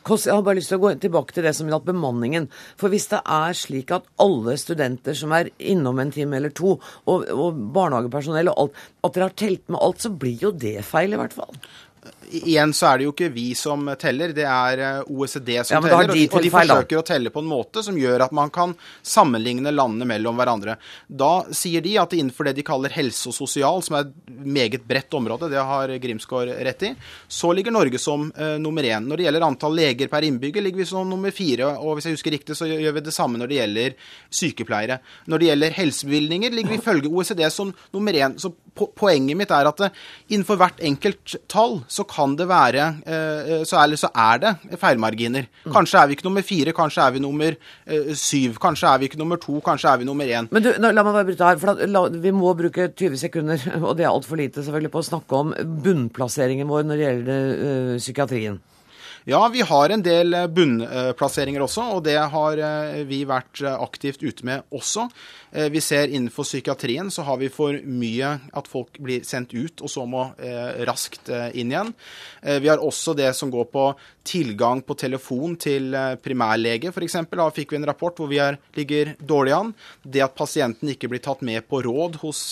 [0.05, 2.45] Koss, jeg har bare lyst til å gå tilbake til det som gjaldt bemanningen.
[2.77, 6.75] For hvis det er slik at alle studenter som er innom en time eller to,
[7.09, 10.77] og, og barnehagepersonell og alt, at dere har telt med alt, så blir jo det
[10.85, 11.55] feil, i hvert fall
[12.29, 15.81] igjen så er det jo ikke vi som teller, det er eh, OECD som ja,
[15.83, 16.11] teller.
[16.13, 18.75] De og de forsøker å telle på en måte som gjør at man kan
[19.05, 20.77] sammenligne landene mellom hverandre.
[21.07, 24.85] Da sier de at innenfor det de kaller helse og sosial, som er et meget
[24.87, 26.93] bredt område, det har Grimsgaard rett i,
[27.27, 29.07] så ligger Norge som uh, nummer én.
[29.09, 31.73] Når det gjelder antall leger per innbygger, ligger vi som nummer fire.
[31.79, 33.97] Og hvis jeg husker riktig, så gjør vi det samme når det gjelder
[34.41, 34.99] sykepleiere.
[35.29, 38.37] Når det gjelder helsebevilgninger, ligger vi ifølge OECD som nummer én.
[38.41, 42.85] Så po poenget mitt er at uh, innenfor hvert enkelt tall så kan det være
[43.05, 45.47] eh, så er, så er det feilmarginer.
[45.65, 45.73] Mm.
[45.73, 48.57] Kanskje er vi ikke nummer fire, kanskje er vi nummer eh, syv.
[48.61, 50.49] Kanskje er vi ikke nummer to, kanskje er vi nummer én.
[50.51, 53.95] Men du, la meg bare bryte her, for la, Vi må bruke 20 sekunder, og
[53.97, 55.53] det er altfor lite selvfølgelig, på å snakke om
[55.85, 58.59] bunnplasseringen vår når det gjelder psykiatrien.
[59.25, 62.61] Ja, vi har en del bunnplasseringer også, og det har
[63.09, 65.09] vi vært aktivt ute med også.
[65.51, 69.81] Eh, vi ser innenfor psykiatrien så har vi for mye at folk blir sendt ut
[69.81, 71.93] og så må eh, raskt eh, inn igjen.
[72.39, 73.83] Vi har også det som går på
[74.29, 75.91] tilgang på telefon til
[76.23, 77.17] primærlege, f.eks.
[77.33, 79.73] Da fikk vi en rapport hvor vi er, ligger dårlig an.
[80.03, 82.43] Det at pasienten ikke blir tatt med på råd hos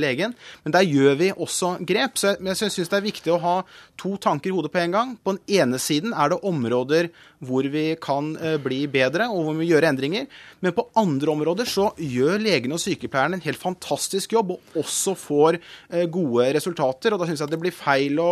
[0.00, 0.32] legen.
[0.64, 2.16] Men der gjør vi også grep.
[2.16, 3.54] Så jeg, jeg syns det er viktig å ha
[4.00, 5.12] to tanker i hodet på en gang.
[5.20, 7.10] På den ene siden er det områder
[7.44, 8.30] hvor vi kan
[8.64, 10.30] bli bedre, og hvor vi gjør endringer.
[10.64, 15.14] Men på andre områder så gjør legene og sykepleierne en helt fantastisk jobb, og også
[15.18, 17.12] får eh, gode resultater.
[17.14, 18.28] og Da syns jeg det blir feil å,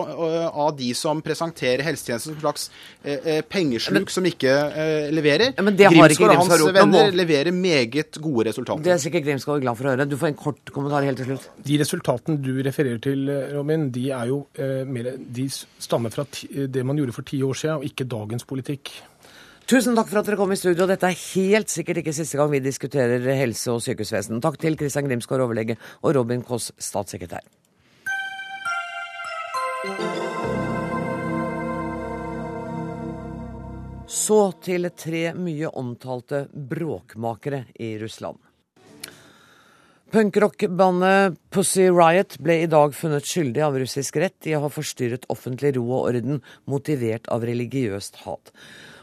[0.64, 2.68] av de som presenterer helsetjenesten som en slags
[3.02, 4.54] eh, eh, pengesluk som ikke
[5.12, 5.56] leverer.
[5.62, 8.84] Men det har Grimsgaard og hans venner leverer meget gode resultater.
[8.86, 10.08] Det er sikkert Grimsgaard glad for å høre.
[10.08, 11.48] Du får en kort kommentar helt til slutt.
[11.66, 16.86] De resultatene du refererer til, Robin, de, er jo, eh, mer, de stammer fra det
[16.86, 18.92] man gjorde for ti år siden, og ikke dagens politikk.
[19.70, 20.86] Tusen takk for at dere kom i studio.
[20.90, 24.42] Dette er helt sikkert ikke siste gang vi diskuterer helse- og sykehusvesen.
[24.42, 27.46] Takk til Kristian Grimsgaard, overlege, og Robin Koss, statssekretær.
[34.12, 38.51] Så til tre mye omtalte bråkmakere i Russland.
[40.12, 45.24] Punkrockbandet Pussy Riot ble i dag funnet skyldig av russisk rett i å ha forstyrret
[45.32, 48.52] offentlig ro og orden, motivert av religiøst hat.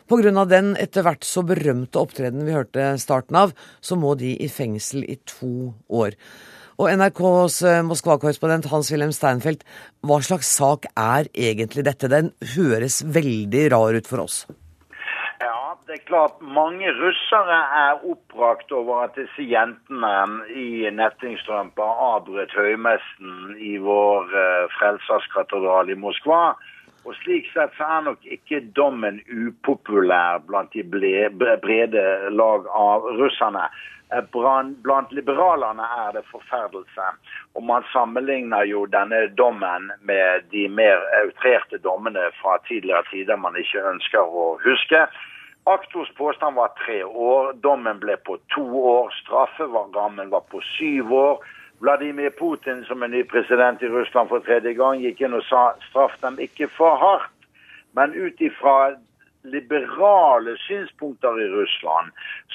[0.06, 0.46] Pga.
[0.46, 5.02] den etter hvert så berømte opptredenen vi hørte starten av, så må de i fengsel
[5.02, 6.14] i to år.
[6.78, 9.66] Og NRKs eh, Moskva-korrespondent Hans-Wilhelm Steinfeld,
[10.06, 12.06] hva slags sak er egentlig dette?
[12.06, 14.44] Den høres veldig rar ut for oss.
[15.90, 20.10] Det er klart mange russere er oppbrakt over at disse jentene
[20.54, 26.52] i nettingstrømper avbrøt høymessen i vår uh, frelserskatedral i Moskva.
[27.10, 32.06] Og Slik sett så er nok ikke dommen upopulær blant de brede
[32.38, 33.66] lag av russerne.
[34.14, 34.30] Eh,
[34.86, 37.08] blant liberalerne er det forferdelse.
[37.58, 43.58] Og Man sammenligner jo denne dommen med de mer outrerte dommene fra tidligere tider man
[43.58, 45.08] ikke ønsker å huske.
[45.70, 51.44] Aktors påstand var tre år, dommen ble på to år, strafferammen var på syv år.
[51.80, 55.62] Vladimir Putin, som er ny president i Russland for tredje gang, gikk inn og sa
[55.90, 57.36] straff dem ikke for hardt.
[57.94, 58.96] Men ut ifra
[59.46, 62.12] liberale synspunkter i Russland,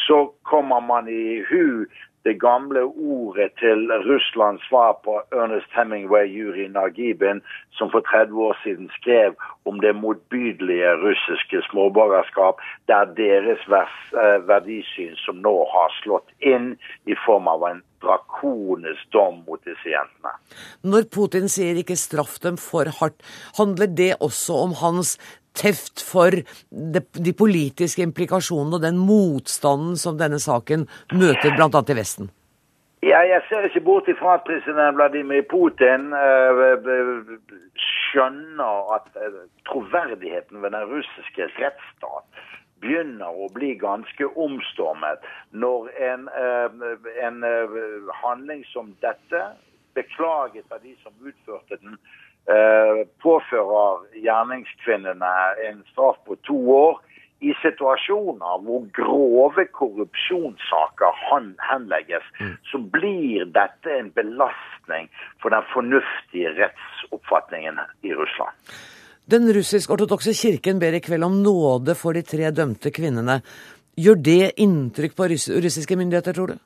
[0.07, 1.87] så kommer man i hu
[2.25, 7.43] det gamle ordet til Russlands svar på Ernest Hemingway, Juri Nagibin,
[7.77, 12.55] som for 30 år siden skrev om det motbydelige russiske småborgerskap,
[12.89, 16.75] der deres eh, verdisyn som nå har slått inn
[17.07, 20.35] i form av en drakonisk dom mot disse jentene.
[20.85, 23.21] Når Putin sier ikke straff dem for hardt,
[23.59, 25.17] handler det også om hans
[25.55, 31.69] teft for de, de politiske implikasjonene og den motstanden som denne saken møter bl.a.
[31.71, 32.31] i Vesten?
[33.05, 37.35] Ja, jeg ser ikke bort ifra at president Vladimir Putin uh,
[37.77, 42.41] skjønner at uh, troverdigheten ved den russiske rettsstat
[42.81, 46.97] begynner å bli ganske omstormet når en, uh,
[47.29, 47.45] en
[48.23, 49.45] handling som dette,
[49.95, 52.24] beklaget av de som utførte den, Eh,
[53.25, 55.35] påfører gjerningskvinnene
[55.69, 56.99] en straff på to år
[57.45, 61.23] i situasjoner hvor grove korrupsjonssaker
[61.69, 62.57] henlegges, mm.
[62.71, 65.11] så blir dette en belastning
[65.43, 68.53] for den fornuftige rettsoppfatningen i Russland.
[69.25, 73.41] Den russisk-ortodokse kirken ber i kveld om nåde for de tre dømte kvinnene.
[73.97, 76.57] Gjør det inntrykk på russiske myndigheter, tror du?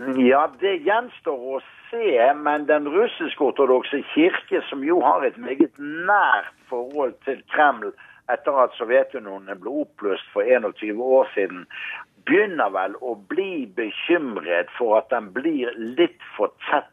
[0.00, 1.58] Ja, det gjenstår å
[1.90, 7.92] se, men den russisk-ortodokse kirke, som jo har et meget nært forhold til Kreml
[8.32, 11.66] etter at Sovjetunionen ble oppløst for 21 år siden,
[12.24, 16.88] begynner vel å bli bekymret for at den blir litt for tett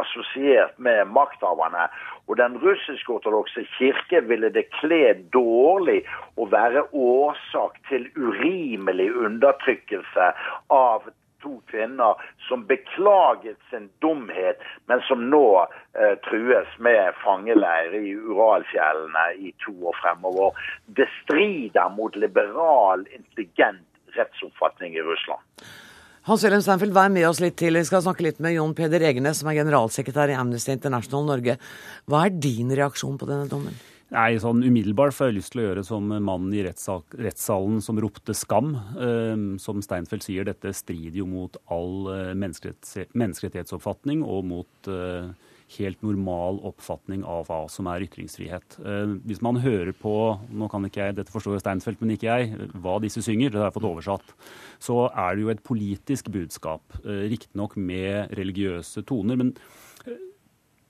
[0.00, 1.84] assosiert med makthaverne.
[2.26, 6.00] Og den russisk-ortodokse kirke ville det kle dårlig
[6.40, 10.32] å være årsak til urimelig undertrykkelse
[10.74, 11.10] av
[11.42, 12.18] to kvinner
[12.48, 19.74] som beklaget sin dumhet, men som nå eh, trues med fangeleir i Uralfjellene i to
[19.90, 20.58] år fremover.
[20.86, 23.86] Det strider mot liberal, intelligent
[24.16, 25.40] rettsoppfatning i Russland.
[26.22, 27.74] Hans Wilhelm Steinfeld, vær med oss litt til.
[27.74, 31.56] Vi skal snakke litt med Jon Peder Egenes, som er generalsekretær i Amnesty International Norge.
[32.06, 33.74] Hva er din reaksjon på denne dommen?
[34.12, 38.34] Nei, sånn Umiddelbart får jeg lyst til å gjøre som mannen i rettssalen som ropte
[38.36, 38.74] 'skam'.
[39.06, 45.30] Eh, som Steinfeld sier, dette strider jo mot all eh, menneskerettighetsoppfatning og mot eh,
[45.78, 48.76] helt normal oppfatning av hva som er ytringsfrihet.
[49.24, 50.12] Hvis man hører på
[50.52, 53.70] nå kan ikke jeg, dette forstår Steinfeld, men ikke jeg, hva disse synger, det har
[53.70, 54.34] jeg fått oversatt,
[54.76, 56.84] så er det jo et politisk budskap.
[57.08, 59.40] Riktignok med religiøse toner.
[59.40, 59.56] men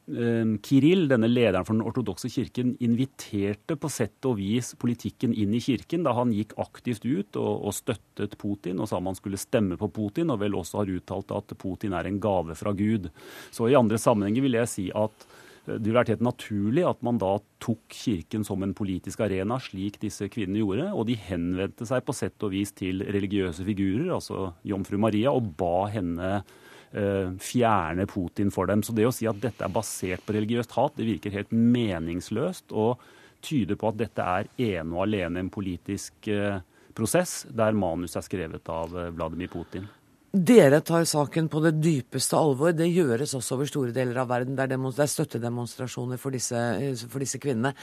[0.03, 5.61] Kiril, denne lederen for den ortodokse kirken, inviterte på sett og vis politikken inn i
[5.62, 9.78] kirken da han gikk aktivt ut og, og, støttet Putin og sa man skulle stemme
[9.78, 13.12] på Putin, og vel også har uttalt at Putin er en gave fra Gud.
[13.55, 15.26] Så i andre sammenhenger vil jeg si at
[15.68, 19.61] eh, det ville vært helt naturlig at man da tok kirken som en politisk arena,
[19.62, 20.88] slik disse kvinnene gjorde.
[20.98, 25.55] Og de henvendte seg på sett og vis til religiøse figurer, altså jomfru Maria, og
[25.62, 26.61] ba henne Eh,
[26.93, 28.82] fjerne Putin for dem.
[28.84, 32.74] Så det å si at dette er basert på religiøst hat, det virker helt meningsløst
[32.76, 33.01] og
[33.43, 36.61] tyder på at dette er ene og alene en politisk eh,
[36.97, 39.88] prosess der manus er skrevet av eh, Vladimir Putin.
[40.32, 42.72] Dere tar saken på det dypeste alvor.
[42.72, 44.57] Det gjøres også over store deler av verden.
[44.57, 46.57] Er, det er støttedemonstrasjoner for disse,
[47.05, 47.74] for disse kvinnene.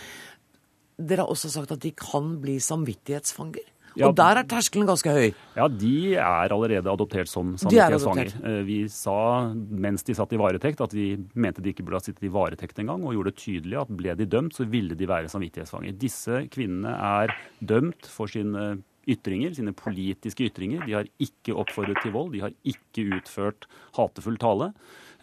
[0.97, 3.67] Dere har også sagt at de kan bli samvittighetsfanger.
[3.97, 5.29] Ja, og der er terskelen ganske høy.
[5.57, 8.35] Ja, de er allerede adoptert som samvittighetsfanger.
[8.43, 9.17] Eh, vi sa
[9.53, 12.83] mens de satt i varetekt at vi mente de ikke burde ha sittet i varetekt
[12.83, 15.97] engang, og gjorde det tydelig at ble de dømt, så ville de være samvittighetsfanger.
[15.99, 18.79] Disse kvinnene er dømt for sine
[19.09, 20.85] ytringer, sine politiske ytringer.
[20.85, 24.73] De har ikke oppfordret til vold, de har ikke utført hatefull tale.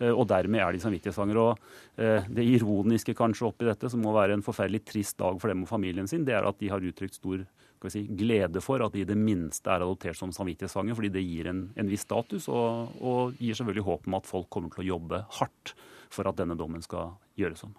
[0.01, 1.41] Eh, og dermed er de samvittighetsfanger.
[1.41, 5.53] Og eh, det ironiske kanskje oppi dette, som må være en forferdelig trist dag for
[5.53, 7.45] dem og familien sin, det er at de har uttrykt stor
[7.93, 11.51] si, glede for at de i det minste er adoptert som samvittighetsfanger, fordi det gir
[11.51, 14.91] en, en viss status, og, og, gir selvfølgelig håp om at folk kommer til å
[14.95, 15.74] jobbe hardt
[16.12, 17.74] for at denne dommen skal gjøres om.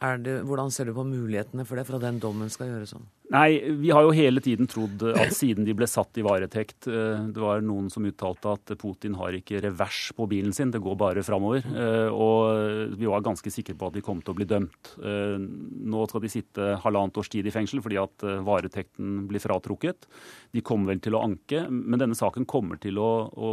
[0.00, 3.02] Det, hvordan ser du på mulighetene for det, for at den dommen skal gjøres om?
[3.30, 7.26] Nei, Vi har jo hele tiden trodd at siden de ble satt i varetekt eh,
[7.28, 10.96] Det var noen som uttalte at Putin har ikke revers på bilen sin, det går
[10.98, 11.68] bare framover.
[11.68, 14.94] Eh, og vi var ganske sikre på at de kom til å bli dømt.
[15.04, 20.08] Eh, nå skal de sitte halvannet års tid i fengsel fordi at varetekten blir fratrukket.
[20.56, 23.52] De kommer vel til å anke, men denne saken kommer til å, å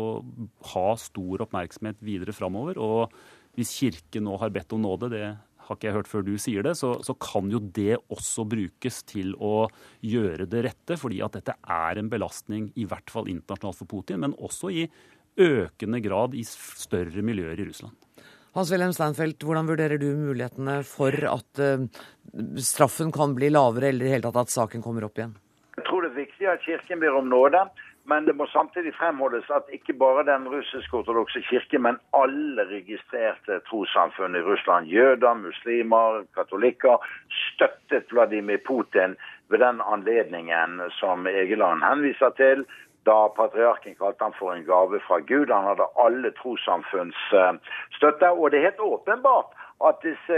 [0.72, 2.80] ha stor oppmerksomhet videre framover.
[2.80, 3.12] Og
[3.60, 5.26] hvis Kirken nå har bedt om nåde, det
[5.68, 9.02] har ikke jeg hørt før du sier det, så, så, kan jo det også brukes
[9.08, 9.68] til å
[10.06, 10.98] gjøre det rette.
[11.00, 14.88] Fordi at dette er en belastning, i hvert fall internasjonalt for Putin, men også i
[15.38, 17.96] økende grad i større miljøer i Russland.
[18.58, 21.84] Hans-Wilhelm Steinfeld, hvordan vurderer du mulighetene for at uh,
[22.58, 25.36] straffen kan bli lavere, eller i hele tatt at saken kommer opp igjen?
[25.78, 27.62] Jeg tror det er viktig at Kirken ber om nåde.
[28.08, 34.36] Men det må samtidig fremholdes at ikke bare den russisk-ortodokse kirke, men alle registrerte trossamfunn
[34.40, 39.18] i Russland, jøder, muslimer, katolikker, støttet Vladimir Putin
[39.50, 42.64] ved den anledningen som Egeland henviser til,
[43.08, 45.52] da patriarken kalte han for en gave fra Gud.
[45.52, 47.54] Han hadde alle trossamfunns eh,
[47.98, 48.32] støtte.
[48.32, 49.56] Og det er helt åpenbart
[49.86, 50.38] at disse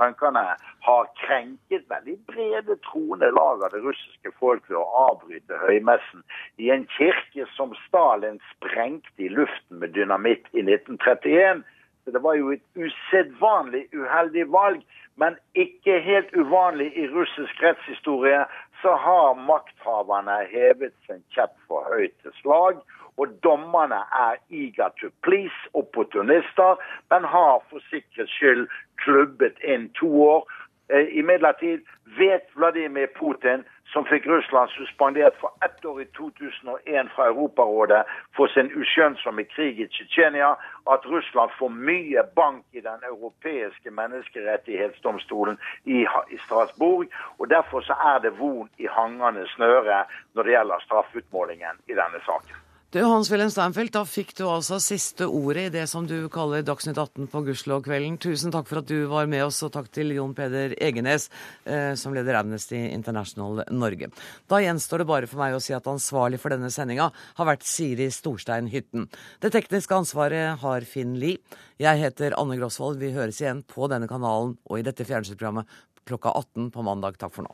[0.00, 0.44] punkerne
[0.88, 6.24] har krenket veldig brede troende lag av det russiske folk ved å avbryte høymessen
[6.60, 11.64] i en kirke som Stalin sprengte i luften med dynamitt i 1931.
[12.04, 14.84] Så det var jo et usedvanlig uheldig valg.
[15.18, 18.44] Men ikke helt uvanlig i russisk rettshistorie
[18.82, 22.78] så har makthaverne hevet sin kjepp for høyt til slag.
[23.18, 26.70] Og dommerne er eager to please, opportunister,
[27.10, 28.68] men har for sikkerhets skyld
[29.02, 30.46] klubbet inn to år.
[30.92, 31.80] Eh, Imidlertid
[32.18, 38.02] vet Vladimir Putin, som fikk Russland suspendert for ett år i 2001 fra Europarådet
[38.36, 40.50] for sin uskjønnsomme krig i Tsjetsjenia,
[40.92, 46.06] at Russland får mye bank i den europeiske menneskerettighetsdomstolen i,
[46.44, 47.06] Strasbourg.
[47.38, 50.04] og Derfor så er det von i hangende snøre
[50.34, 52.67] når det gjelder straffutmålingen i denne saken.
[52.88, 56.96] Du, Hans-Wilhelm Steinfeld, da fikk du altså siste ordet i det som du kaller Dagsnytt
[56.96, 58.14] 18 på Gudskjelov-kvelden.
[58.24, 61.26] Tusen takk for at du var med oss, og takk til Jon Peder Egenes,
[61.68, 64.08] eh, som leder Amnesty International Norge.
[64.48, 67.68] Da gjenstår det bare for meg å si at ansvarlig for denne sendinga har vært
[67.68, 69.04] Siri Storstein Hytten.
[69.44, 71.44] Det tekniske ansvaret har Finn Lie.
[71.76, 73.04] Jeg heter Anne Grosvold.
[73.04, 75.68] Vi høres igjen på denne kanalen og i dette fjernsynsprogrammet
[76.08, 77.20] klokka 18 på mandag.
[77.20, 77.52] Takk for nå.